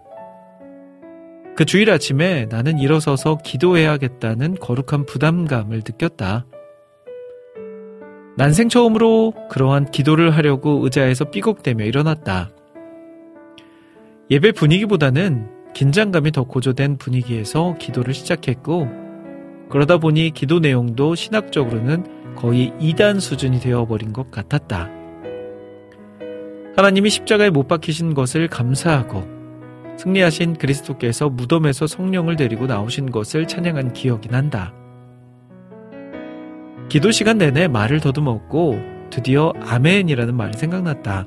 그 1.57 1.65
주일 1.65 1.91
아침에 1.91 2.45
나는 2.49 2.79
일어서서 2.79 3.39
기도해야겠다는 3.43 4.55
거룩한 4.55 5.05
부담감을 5.05 5.79
느꼈다. 5.79 6.45
난생 8.37 8.69
처음으로 8.69 9.33
그러한 9.49 9.91
기도를 9.91 10.31
하려고 10.31 10.83
의자에서 10.85 11.25
삐걱대며 11.25 11.83
일어났다. 11.83 12.49
예배 14.31 14.53
분위기보다는 14.53 15.60
긴장감이 15.73 16.31
더 16.31 16.43
고조된 16.43 16.97
분위기에서 16.97 17.75
기도를 17.79 18.13
시작했고, 18.13 18.87
그러다 19.69 19.97
보니 19.97 20.31
기도 20.31 20.59
내용도 20.59 21.15
신학적으로는 21.15 22.35
거의 22.35 22.73
2단 22.79 23.19
수준이 23.19 23.59
되어버린 23.59 24.13
것 24.13 24.31
같았다. 24.31 24.89
하나님이 26.75 27.09
십자가에 27.09 27.49
못 27.49 27.67
박히신 27.67 28.13
것을 28.13 28.47
감사하고, 28.47 29.23
승리하신 29.97 30.55
그리스도께서 30.55 31.29
무덤에서 31.29 31.87
성령을 31.87 32.35
데리고 32.35 32.65
나오신 32.65 33.11
것을 33.11 33.47
찬양한 33.47 33.93
기억이 33.93 34.29
난다. 34.29 34.73
기도 36.89 37.11
시간 37.11 37.37
내내 37.37 37.67
말을 37.67 37.99
더듬었고, 37.99 38.79
드디어 39.09 39.53
아멘이라는 39.61 40.35
말이 40.35 40.53
생각났다. 40.57 41.25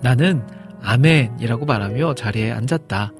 나는 0.00 0.42
아멘이라고 0.82 1.66
말하며 1.66 2.14
자리에 2.14 2.52
앉았다. 2.52 3.12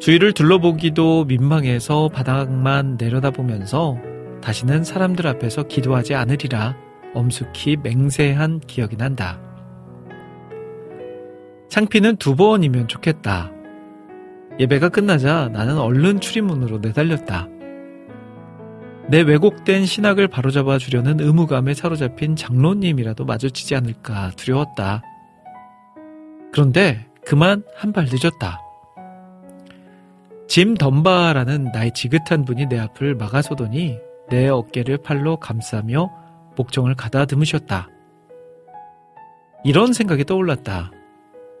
주위를 0.00 0.32
둘러보기도 0.32 1.24
민망해서 1.24 2.08
바닥만 2.08 2.96
내려다보면서 2.98 3.98
다시는 4.40 4.84
사람들 4.84 5.26
앞에서 5.26 5.64
기도하지 5.64 6.14
않으리라 6.14 6.76
엄숙히 7.14 7.76
맹세한 7.82 8.60
기억이 8.60 8.96
난다. 8.96 9.40
창피는 11.68 12.16
두 12.16 12.36
번이면 12.36 12.88
좋겠다. 12.88 13.52
예배가 14.58 14.88
끝나자 14.88 15.48
나는 15.52 15.78
얼른 15.78 16.20
출입문으로 16.20 16.78
내달렸다. 16.78 17.48
내 19.08 19.22
왜곡된 19.22 19.86
신학을 19.86 20.28
바로잡아 20.28 20.78
주려는 20.78 21.20
의무감에 21.20 21.74
사로잡힌 21.74 22.36
장로님이라도 22.36 23.24
마주치지 23.24 23.74
않을까 23.74 24.32
두려웠다. 24.36 25.02
그런데 26.52 27.06
그만 27.24 27.62
한 27.74 27.92
발 27.92 28.06
늦었다. 28.10 28.60
짐 30.46 30.74
덤바라는 30.74 31.72
나의 31.72 31.92
지긋한 31.92 32.44
분이 32.46 32.66
내 32.66 32.78
앞을 32.78 33.14
막아서더니 33.16 33.98
내 34.30 34.48
어깨를 34.48 34.98
팔로 34.98 35.36
감싸며 35.36 36.10
목청을 36.56 36.94
가다듬으셨다. 36.94 37.88
이런 39.64 39.92
생각이 39.92 40.24
떠올랐다. 40.24 40.90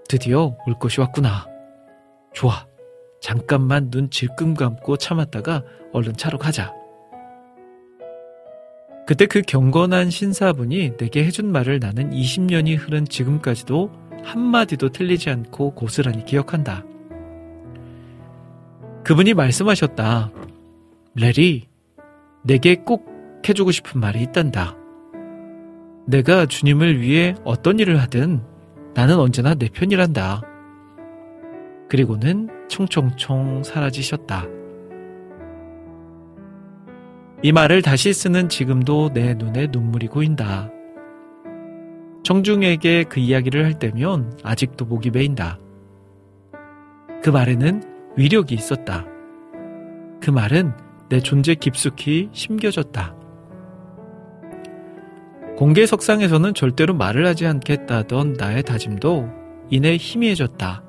드디어 0.08 0.56
올 0.66 0.78
것이 0.78 1.00
왔구나. 1.00 1.46
좋아. 2.32 2.66
잠깐만 3.20 3.90
눈 3.90 4.10
질끈 4.10 4.54
감고 4.54 4.96
참았다가 4.96 5.62
얼른 5.92 6.16
차로 6.16 6.38
가자. 6.38 6.72
그때 9.06 9.26
그 9.26 9.42
경건한 9.42 10.10
신사분이 10.10 10.96
내게 10.96 11.24
해준 11.24 11.50
말을 11.50 11.78
나는 11.80 12.10
20년이 12.10 12.78
흐른 12.78 13.06
지금까지도 13.06 13.90
한마디도 14.28 14.90
틀리지 14.90 15.30
않고 15.30 15.74
고스란히 15.74 16.24
기억한다. 16.24 16.84
그분이 19.02 19.32
말씀하셨다. 19.32 20.30
레리, 21.14 21.66
내게 22.42 22.76
꼭 22.76 23.08
해주고 23.48 23.70
싶은 23.70 24.00
말이 24.00 24.20
있단다. 24.22 24.76
내가 26.06 26.44
주님을 26.44 27.00
위해 27.00 27.34
어떤 27.44 27.78
일을 27.78 28.00
하든 28.02 28.42
나는 28.94 29.18
언제나 29.18 29.54
내 29.54 29.68
편이란다. 29.68 30.42
그리고는 31.88 32.50
총총총 32.68 33.62
사라지셨다. 33.62 34.44
이 37.42 37.52
말을 37.52 37.80
다시 37.80 38.12
쓰는 38.12 38.50
지금도 38.50 39.12
내 39.14 39.32
눈에 39.32 39.68
눈물이 39.70 40.08
고인다. 40.08 40.70
청중에게 42.28 43.04
그 43.04 43.20
이야기를 43.20 43.64
할 43.64 43.78
때면 43.78 44.38
아직도 44.42 44.84
목이 44.84 45.10
메인다. 45.10 45.58
그 47.22 47.30
말에는 47.30 47.82
위력이 48.18 48.54
있었다. 48.54 49.06
그 50.20 50.30
말은 50.30 50.74
내 51.08 51.20
존재 51.20 51.54
깊숙이 51.54 52.28
심겨졌다. 52.32 53.14
공개 55.56 55.86
석상에서는 55.86 56.52
절대로 56.52 56.92
말을 56.92 57.26
하지 57.26 57.46
않겠다던 57.46 58.34
나의 58.34 58.62
다짐도 58.62 59.30
이내 59.70 59.96
희미해졌다. 59.96 60.82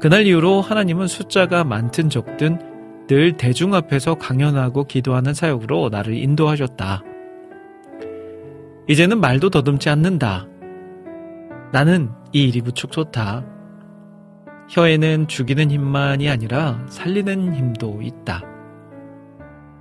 그날 0.00 0.28
이후로 0.28 0.60
하나님은 0.60 1.08
숫자가 1.08 1.64
많든 1.64 2.08
적든 2.08 3.06
늘 3.08 3.36
대중 3.36 3.74
앞에서 3.74 4.14
강연하고 4.14 4.84
기도하는 4.84 5.34
사역으로 5.34 5.88
나를 5.88 6.14
인도하셨다. 6.14 7.02
이제는 8.88 9.20
말도 9.20 9.50
더듬지 9.50 9.90
않는다. 9.90 10.46
나는 11.72 12.10
이 12.32 12.44
일이 12.44 12.62
무척 12.62 12.90
좋다. 12.90 13.44
혀에는 14.70 15.28
죽이는 15.28 15.70
힘만이 15.70 16.30
아니라 16.30 16.82
살리는 16.88 17.54
힘도 17.54 18.00
있다. 18.00 18.42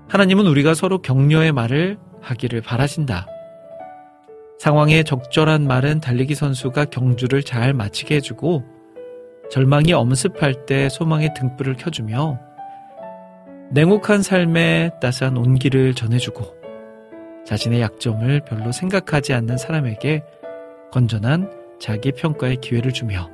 하나님은 0.10 0.46
우리가 0.48 0.74
서로 0.74 1.02
격려의 1.02 1.54
말을 1.54 1.98
하기를 2.22 2.62
바라신다. 2.62 3.28
상황에 4.60 5.04
적절한 5.04 5.68
말은 5.68 6.02
달리기 6.02 6.36
선수가 6.36 6.86
경주를 6.86 7.44
잘 7.44 7.74
마치게 7.74 8.16
해주고 8.16 8.66
절망이 9.50 9.94
엄습할 9.94 10.66
때 10.66 10.90
소망의 10.90 11.34
등불을 11.34 11.76
켜주며 11.76 12.40
냉혹한 13.72 14.22
삶에 14.22 14.92
따스한 15.00 15.38
온기를 15.38 15.94
전해주고 15.94 16.57
자신의 17.48 17.80
약점을 17.80 18.42
별로 18.42 18.74
생각하지 18.74 19.32
않는 19.34 19.58
사람에게 19.58 20.22
건전한 20.92 21.50
자기 21.80 22.12
평가의 22.12 22.58
기회를 22.58 22.92
주며 22.92 23.30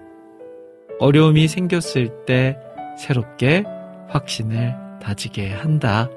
어려움이 0.99 1.47
생겼을 1.47 2.25
때 2.25 2.55
새롭게 2.99 3.63
확신을 4.09 4.75
다지게 5.01 5.51
한다. 5.51 6.09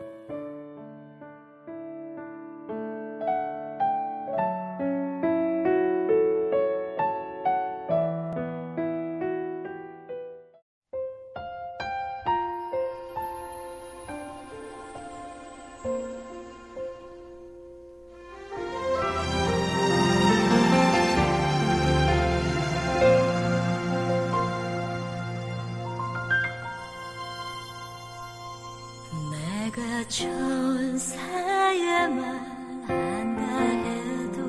좋은 30.05 30.99
사야만 30.99 32.85
한다 32.87 33.43
해도 33.59 34.41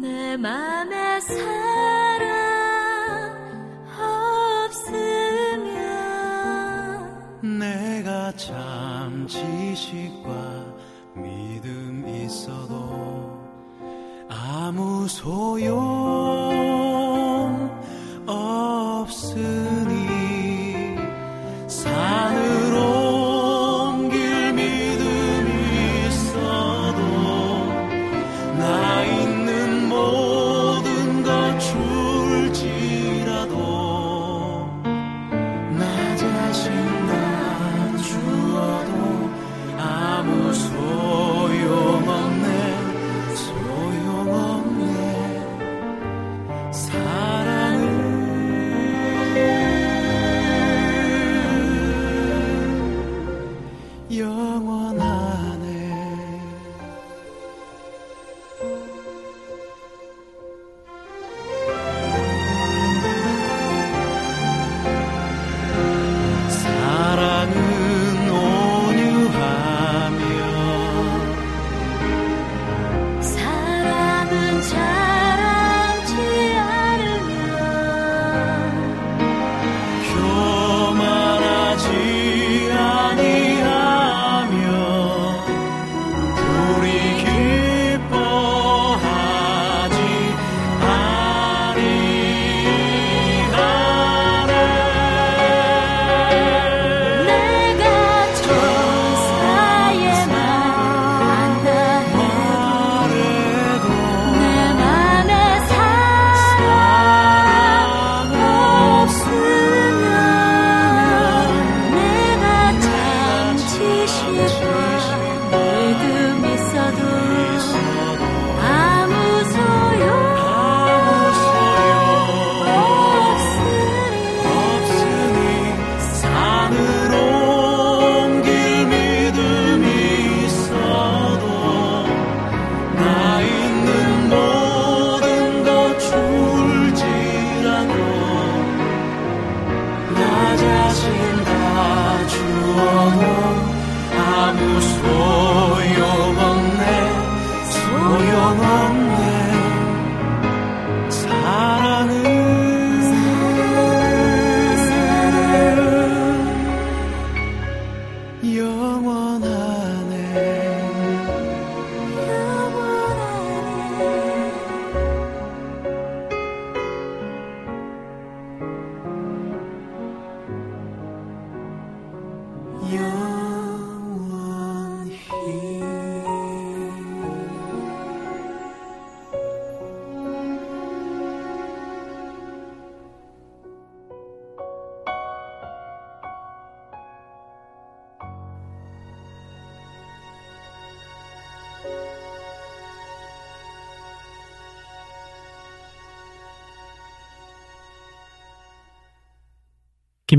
내 0.00 0.36
맘에 0.36 1.20
사랑 1.20 2.26
없으면 4.64 5.68
내가 7.58 8.32
참 8.36 9.26
지식과 9.28 10.30
믿음 11.14 12.04
있어도 12.08 13.38
아무 14.28 15.06
소용 15.06 16.31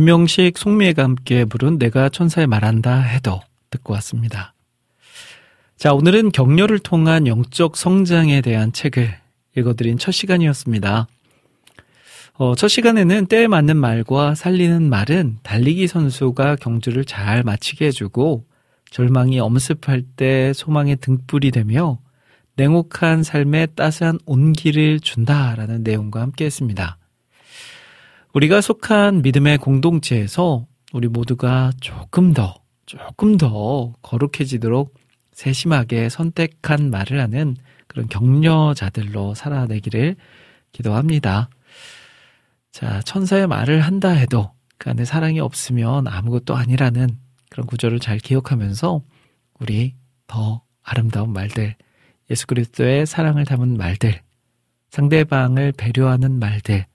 김명식, 0.04 0.58
송미애가 0.58 1.02
함께 1.02 1.46
부른 1.46 1.80
내가 1.80 2.10
천사에 2.10 2.46
말한다 2.46 3.00
해도 3.00 3.40
듣고 3.70 3.94
왔습니다. 3.94 4.54
자, 5.78 5.94
오늘은 5.94 6.34
격려를 6.34 6.80
통한 6.80 7.26
영적 7.26 7.78
성장에 7.78 8.42
대한 8.42 8.74
책을 8.74 9.16
읽어드린 9.56 9.98
첫 9.98 10.12
시간이었습니다. 10.12 11.08
어, 12.34 12.56
첫 12.56 12.68
시간에는 12.68 13.28
때에 13.28 13.48
맞는 13.48 13.78
말과 13.78 14.36
살리는 14.36 14.90
말은 14.90 15.38
달리기 15.42 15.88
선수가 15.88 16.58
경주를 16.58 17.06
잘 17.06 17.42
마치게 17.44 17.86
해주고 17.86 18.44
절망이 18.92 19.40
엄습할 19.40 20.02
때 20.18 20.52
소망의 20.52 20.98
등불이 20.98 21.52
되며 21.52 22.00
냉혹한 22.58 23.24
삶에 23.24 23.68
따스한 23.68 24.20
온기를 24.26 25.00
준다라는 25.00 25.84
내용과 25.84 26.20
함께 26.20 26.44
했습니다. 26.44 26.98
우리가 28.34 28.62
속한 28.62 29.22
믿음의 29.22 29.60
공동체에서 29.60 30.66
우리 30.92 31.08
모두가 31.08 31.72
조금 31.80 32.34
더, 32.34 32.56
조금 32.88 33.38
더 33.38 33.94
거룩해지도록 34.02 34.96
세심하게 35.34 36.10
선택한 36.10 36.90
말을 36.90 37.20
하는 37.20 37.56
그런 37.88 38.08
격려자들로 38.08 39.36
살아내기를 39.36 40.16
기도합니다. 40.72 41.50
자, 42.72 43.02
천사의 43.02 43.46
말을 43.46 43.82
한다 43.82 44.10
해도 44.10 44.52
그 44.80 44.90
안에 44.90 45.06
사랑이 45.06 45.40
없으면 45.40 46.08
아무것도 46.08 46.56
아니라는 46.56 47.10
그런 47.52 47.68
구절을 47.68 48.00
잘 48.00 48.18
기억하면서 48.18 49.04
우리 49.60 49.94
더 50.26 50.64
아름다운 50.82 51.34
말들, 51.34 51.76
예수 52.32 52.48
그리스도의 52.48 53.06
사랑을 53.06 53.46
담은 53.46 53.78
말들, 53.78 54.22
상대방을 54.90 55.74
배려하는 55.74 56.40
말들, 56.40 56.88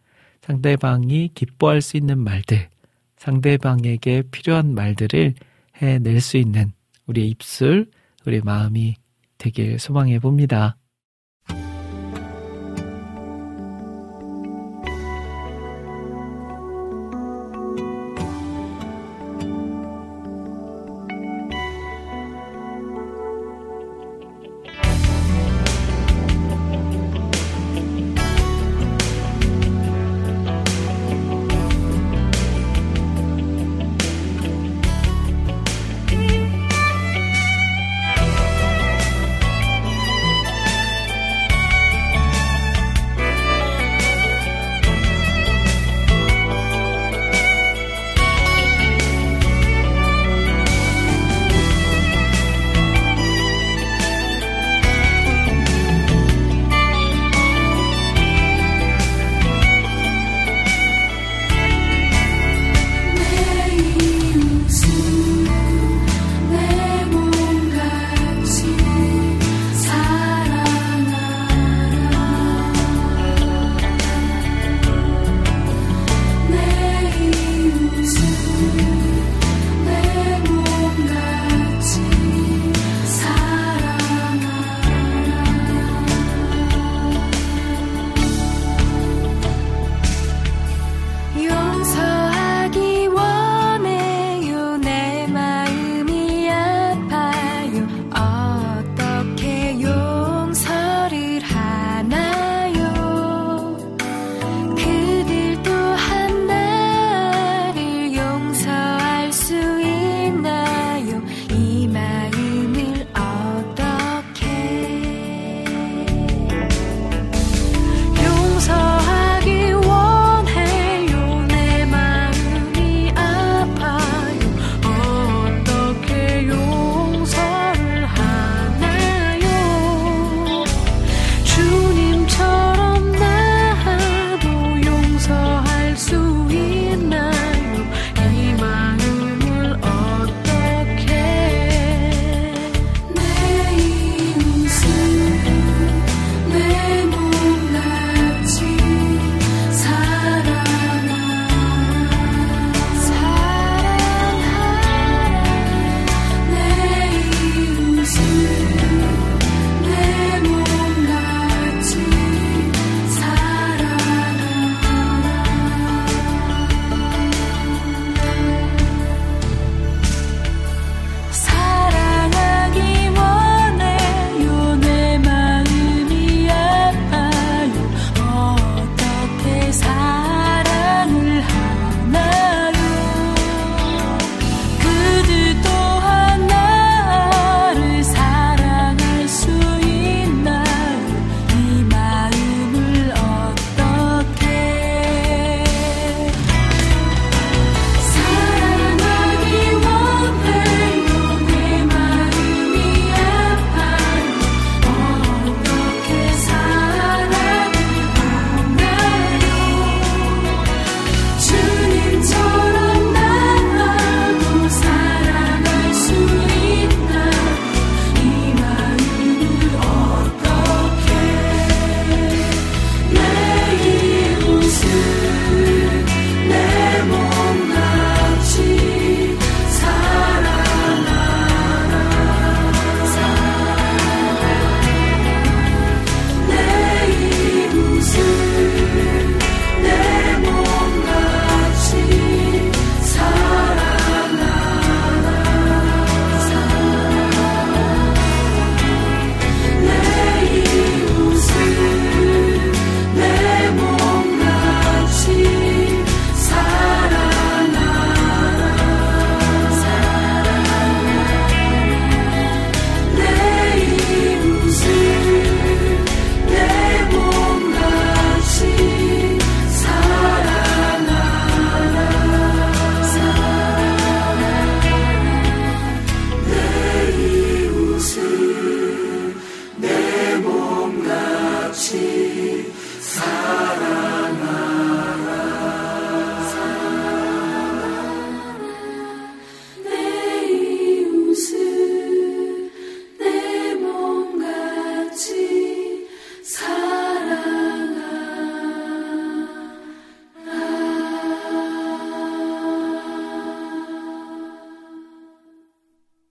상대방이 0.48 1.28
기뻐할 1.34 1.82
수 1.82 1.98
있는 1.98 2.18
말들, 2.18 2.70
상대방에게 3.18 4.22
필요한 4.30 4.74
말들을 4.74 5.34
해낼 5.76 6.20
수 6.22 6.38
있는 6.38 6.72
우리의 7.06 7.28
입술, 7.28 7.90
우리의 8.24 8.40
마음이 8.42 8.94
되길 9.36 9.78
소망해 9.78 10.18
봅니다. 10.18 10.78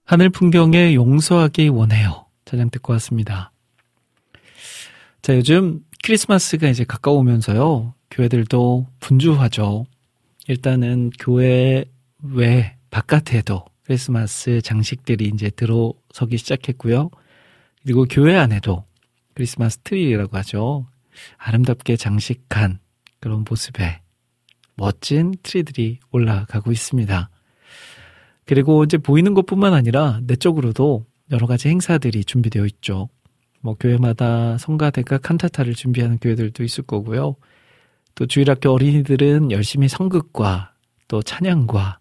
하늘 0.08 0.30
풍경에 0.30 0.94
용서하기 0.94 1.68
원해요. 1.68 2.28
찬양 2.46 2.70
듣고 2.70 2.94
왔습니다. 2.94 3.52
자, 5.22 5.36
요즘 5.36 5.82
크리스마스가 6.02 6.70
이제 6.70 6.86
가까우면서요. 6.86 7.94
교회들도 8.10 8.88
분주하죠. 9.02 9.86
일단은 10.48 11.10
교회 11.20 11.84
외 12.24 12.78
바깥에도 12.90 13.66
크리스마스 13.84 14.62
장식들이 14.62 15.30
이제 15.34 15.50
들어서기 15.50 16.38
시작했고요. 16.38 17.10
그리고 17.84 18.06
교회 18.10 18.38
안에도 18.38 18.86
크리스마스 19.34 19.80
트리라고 19.80 20.38
하죠. 20.38 20.88
아름답게 21.36 21.98
장식한 21.98 22.80
그런 23.20 23.44
모습에 23.48 24.00
멋진 24.76 25.34
트리들이 25.44 26.00
올라가고 26.12 26.72
있습니다. 26.72 27.30
그리고 28.48 28.84
이제 28.86 28.98
보이는 28.98 29.34
것뿐만 29.34 29.74
아니라 29.74 30.22
내적으로도 30.24 31.06
여러 31.32 31.48
가지 31.48 31.68
행사들이 31.68 32.24
준비되어 32.24 32.66
있죠. 32.66 33.10
뭐 33.62 33.76
교회마다 33.76 34.58
성가대가 34.58 35.18
칸타타를 35.18 35.74
준비하는 35.74 36.18
교회들도 36.20 36.64
있을 36.64 36.86
거고요. 36.86 37.36
또 38.16 38.26
주일학교 38.26 38.72
어린이들은 38.72 39.52
열심히 39.52 39.88
성극과 39.90 40.74
또 41.08 41.22
찬양과 41.22 42.00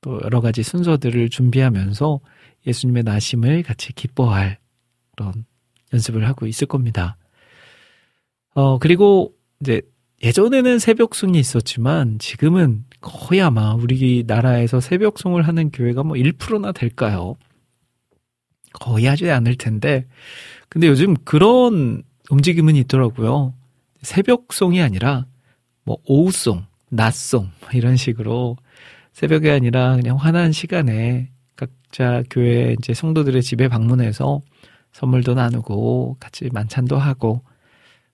또 0.00 0.20
여러 0.24 0.40
가지 0.40 0.62
순서들을 0.62 1.28
준비하면서 1.28 2.20
예수님의 2.66 3.02
나심을 3.04 3.62
같이 3.62 3.92
기뻐할 3.92 4.58
그런 5.14 5.44
연습을 5.92 6.26
하고 6.26 6.46
있을 6.46 6.66
겁니다. 6.66 7.18
어, 8.54 8.78
그리고 8.78 9.34
이제 9.60 9.82
예전에는 10.22 10.78
새벽송이 10.78 11.38
있었지만 11.38 12.18
지금은 12.18 12.84
거의 13.00 13.40
아마 13.40 13.74
우리나라에서 13.74 14.80
새벽송을 14.80 15.42
하는 15.42 15.70
교회가 15.70 16.04
뭐 16.04 16.16
1%나 16.16 16.70
될까요? 16.72 17.34
거의 18.72 19.06
하지 19.06 19.28
않을 19.30 19.56
텐데. 19.56 20.06
근데 20.68 20.86
요즘 20.86 21.14
그런 21.24 22.02
움직임은 22.30 22.76
있더라고요. 22.76 23.54
새벽송이 24.02 24.80
아니라 24.80 25.26
뭐 25.84 25.98
오후송, 26.04 26.64
낮송 26.90 27.50
이런 27.74 27.96
식으로 27.96 28.56
새벽이 29.12 29.50
아니라 29.50 29.96
그냥 29.96 30.16
환한 30.16 30.52
시간에 30.52 31.30
각자 31.56 32.22
교회 32.30 32.74
이제 32.78 32.94
성도들의 32.94 33.42
집에 33.42 33.68
방문해서 33.68 34.40
선물도 34.92 35.34
나누고 35.34 36.18
같이 36.20 36.48
만찬도 36.52 36.96
하고 36.96 37.42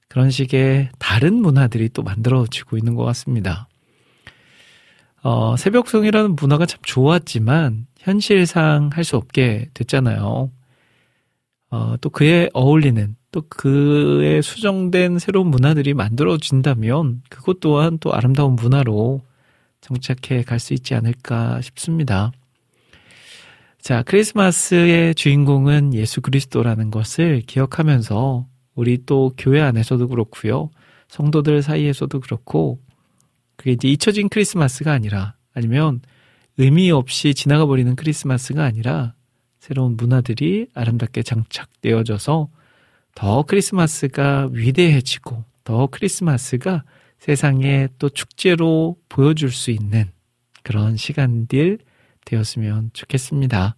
그런 0.08 0.30
식의 0.30 0.90
다른 0.98 1.34
문화들이 1.34 1.90
또 1.90 2.02
만들어지고 2.02 2.76
있는 2.78 2.94
것 2.94 3.04
같습니다. 3.04 3.68
어, 5.22 5.56
새벽송이라는 5.56 6.36
문화가 6.36 6.64
참 6.66 6.80
좋았지만 6.82 7.86
현실상 7.98 8.90
할 8.92 9.04
수 9.04 9.16
없게 9.16 9.68
됐잖아요. 9.74 10.50
어, 11.70 11.94
또 12.00 12.10
그에 12.10 12.48
어울리는 12.54 13.16
또 13.30 13.42
그에 13.48 14.40
수정된 14.40 15.18
새로운 15.18 15.48
문화들이 15.48 15.92
만들어진다면 15.92 17.22
그것 17.28 17.60
또한 17.60 17.98
또 17.98 18.14
아름다운 18.14 18.54
문화로 18.56 19.20
정착해 19.80 20.42
갈 20.44 20.58
수 20.58 20.72
있지 20.72 20.94
않을까 20.94 21.60
싶습니다. 21.60 22.32
자, 23.80 24.02
크리스마스의 24.02 25.14
주인공은 25.14 25.94
예수 25.94 26.20
그리스도라는 26.20 26.90
것을 26.90 27.42
기억하면서 27.46 28.46
우리 28.78 29.04
또 29.06 29.32
교회 29.36 29.60
안에서도 29.60 30.06
그렇고요. 30.06 30.70
성도들 31.08 31.62
사이에서도 31.62 32.20
그렇고 32.20 32.78
그게 33.56 33.72
이제 33.72 33.88
잊혀진 33.88 34.28
크리스마스가 34.28 34.92
아니라 34.92 35.34
아니면 35.52 36.00
의미 36.58 36.92
없이 36.92 37.34
지나가 37.34 37.66
버리는 37.66 37.96
크리스마스가 37.96 38.62
아니라 38.62 39.14
새로운 39.58 39.96
문화들이 39.96 40.68
아름답게 40.74 41.24
장착되어져서 41.24 42.50
더 43.16 43.42
크리스마스가 43.42 44.48
위대해지고 44.52 45.42
더 45.64 45.88
크리스마스가 45.88 46.84
세상에 47.18 47.88
또 47.98 48.08
축제로 48.08 48.96
보여줄 49.08 49.50
수 49.50 49.72
있는 49.72 50.04
그런 50.62 50.96
시간들 50.96 51.78
되었으면 52.24 52.90
좋겠습니다. 52.92 53.74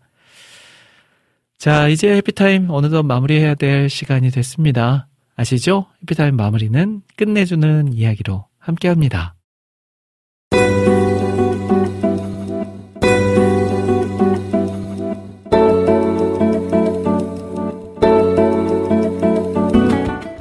자, 1.61 1.88
이제 1.88 2.16
해피타임 2.16 2.70
어느덧 2.70 3.02
마무리해야 3.02 3.54
될 3.54 3.90
시간이 3.90 4.30
됐습니다. 4.30 5.08
아시죠? 5.36 5.84
해피타임 6.02 6.34
마무리는 6.34 7.02
끝내주는 7.16 7.92
이야기로 7.92 8.46
함께 8.58 8.88
합니다. 8.88 9.34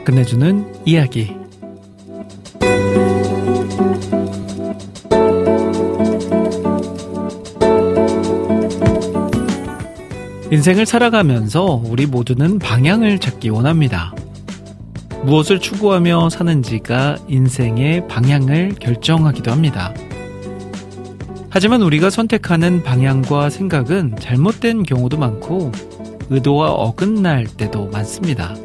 끝내주는 0.06 0.86
이야기. 0.86 1.39
인생을 10.52 10.88
살아가면서 10.88 11.80
우리 11.86 12.08
모두는 12.08 12.58
방향을 12.58 13.20
찾기 13.20 13.50
원합니다. 13.50 14.16
무엇을 15.24 15.60
추구하며 15.60 16.30
사는지가 16.30 17.18
인생의 17.28 18.08
방향을 18.08 18.76
결정하기도 18.80 19.52
합니다. 19.52 19.94
하지만 21.52 21.84
우리가 21.84 22.10
선택하는 22.10 22.82
방향과 22.82 23.52
생각은 23.52 24.16
잘못된 24.20 24.84
경우도 24.84 25.18
많고 25.18 25.72
의도와 26.32 26.72
어긋날 26.72 27.46
때도 27.46 27.88
많습니다. 27.90 28.56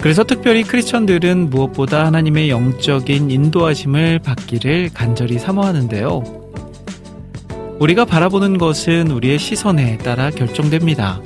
그래서 0.00 0.22
특별히 0.22 0.62
크리스천들은 0.62 1.50
무엇보다 1.50 2.06
하나님의 2.06 2.48
영적인 2.50 3.32
인도하심을 3.32 4.20
받기를 4.20 4.90
간절히 4.94 5.40
사모하는데요. 5.40 6.37
우리가 7.80 8.04
바라보는 8.04 8.58
것은 8.58 9.10
우리의 9.10 9.38
시선에 9.38 9.98
따라 9.98 10.30
결정됩니다. 10.30 11.20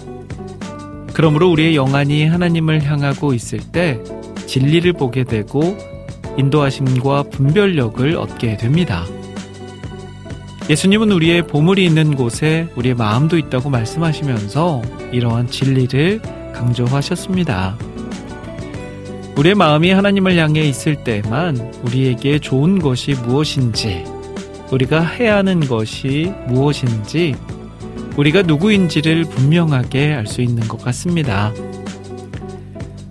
그러므로 1.14 1.50
우리의 1.50 1.76
영안이 1.76 2.26
하나님을 2.26 2.82
향하고 2.82 3.32
있을 3.32 3.58
때 3.58 3.98
진리를 4.46 4.92
보게 4.92 5.24
되고 5.24 5.76
인도하심과 6.36 7.24
분별력을 7.24 8.16
얻게 8.16 8.56
됩니다. 8.58 9.06
예수님은 10.68 11.10
우리의 11.10 11.46
보물이 11.46 11.84
있는 11.84 12.14
곳에 12.16 12.68
우리의 12.76 12.94
마음도 12.94 13.38
있다고 13.38 13.70
말씀하시면서 13.70 14.82
이러한 15.10 15.48
진리를 15.48 16.20
강조하셨습니다. 16.54 17.76
우리의 19.36 19.54
마음이 19.54 19.90
하나님을 19.90 20.36
향해 20.36 20.62
있을 20.62 21.02
때만 21.02 21.72
우리에게 21.82 22.38
좋은 22.38 22.78
것이 22.78 23.14
무엇인지 23.14 24.11
우리가 24.72 25.04
해야 25.04 25.36
하는 25.36 25.60
것이 25.60 26.32
무엇인지 26.48 27.36
우리가 28.16 28.42
누구인지를 28.42 29.24
분명하게 29.24 30.14
알 30.14 30.26
수 30.26 30.40
있는 30.40 30.66
것 30.66 30.82
같습니다. 30.82 31.52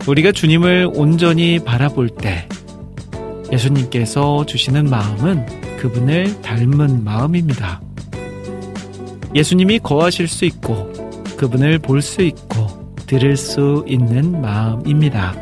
우리가 0.07 0.31
주님을 0.31 0.89
온전히 0.93 1.59
바라볼 1.63 2.09
때 2.09 2.47
예수님께서 3.51 4.45
주시는 4.45 4.89
마음은 4.89 5.45
그분을 5.77 6.41
닮은 6.41 7.03
마음입니다. 7.03 7.81
예수님이 9.35 9.79
거하실 9.79 10.27
수 10.27 10.45
있고 10.45 10.91
그분을 11.37 11.79
볼 11.79 12.01
수 12.01 12.21
있고 12.21 12.95
들을 13.05 13.37
수 13.37 13.83
있는 13.87 14.41
마음입니다. 14.41 15.35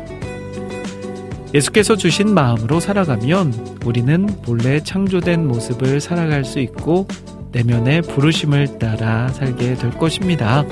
예수께서 1.54 1.96
주신 1.96 2.34
마음으로 2.34 2.80
살아가면 2.80 3.69
우리는 3.84 4.26
본래 4.42 4.80
창조된 4.80 5.46
모습을 5.46 6.00
살아갈 6.00 6.44
수 6.44 6.58
있고 6.60 7.06
내면의 7.52 8.02
부르심을 8.02 8.78
따라 8.78 9.28
살게 9.28 9.74
될 9.74 9.90
것입니다. 9.90 10.64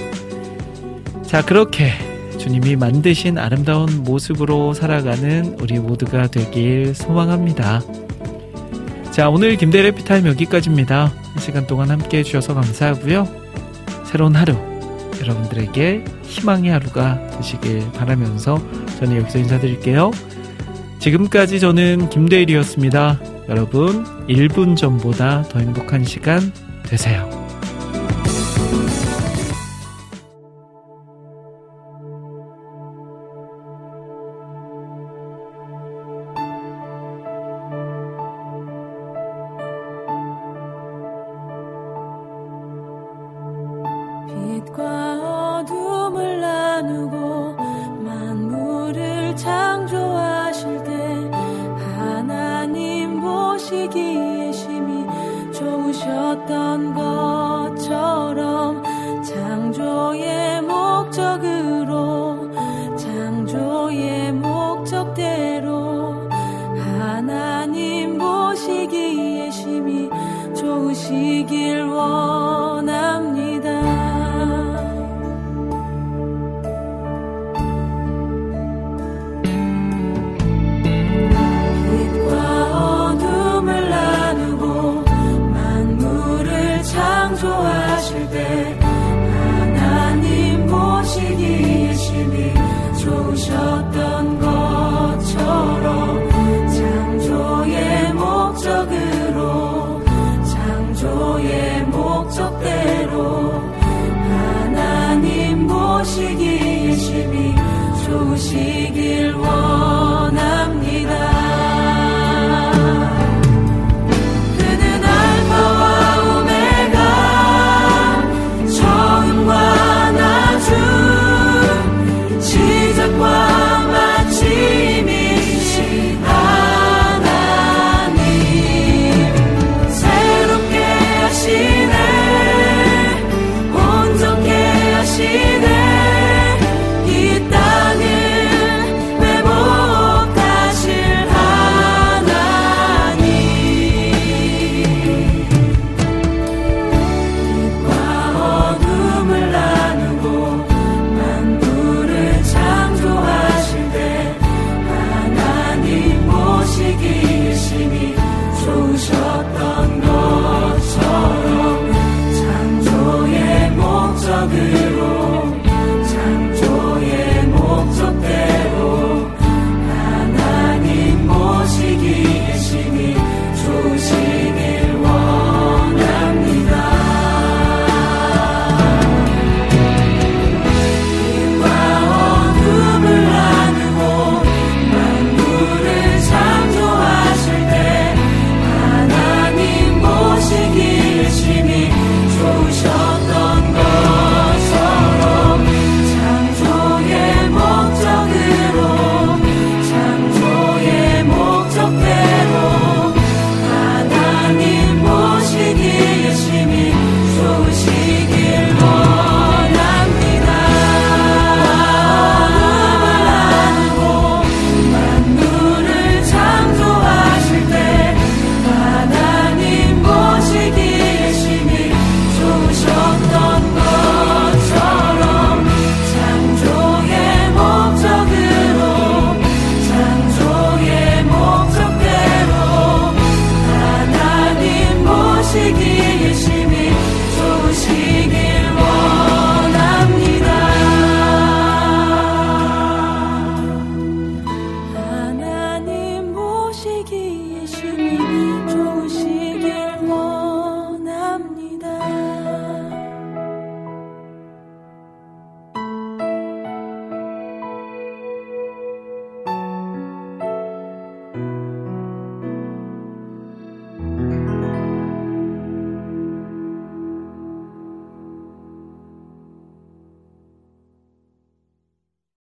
자, 1.23 1.45
그렇게 1.45 1.93
주님이 2.39 2.77
만드신 2.77 3.37
아름다운 3.37 4.05
모습으로 4.05 4.73
살아가는 4.73 5.57
우리 5.61 5.79
모두가 5.79 6.29
되길 6.29 6.95
소망합니다. 6.95 7.83
자, 9.11 9.29
오늘 9.29 9.57
김대래 9.57 9.91
피타임 9.91 10.27
여기까지입니다. 10.27 11.07
한 11.07 11.39
시간 11.39 11.67
동안 11.67 11.91
함께 11.91 12.19
해주셔서 12.19 12.55
감사하고요. 12.55 13.27
새로운 14.05 14.37
하루, 14.37 14.55
여러분들에게 15.21 16.05
희망의 16.23 16.71
하루가 16.71 17.27
되시길 17.31 17.93
바라면서 17.93 18.63
저는 18.99 19.17
여기서 19.17 19.39
인사드릴게요. 19.41 20.13
지금까지 20.99 21.61
저는 21.61 22.11
김대일이었습니다. 22.11 23.21
여러분, 23.49 24.05
1분 24.27 24.77
전보다 24.77 25.43
더 25.45 25.59
행복한 25.59 26.05
시간 26.05 26.53
되세요. 26.85 27.38
tan 56.49 56.98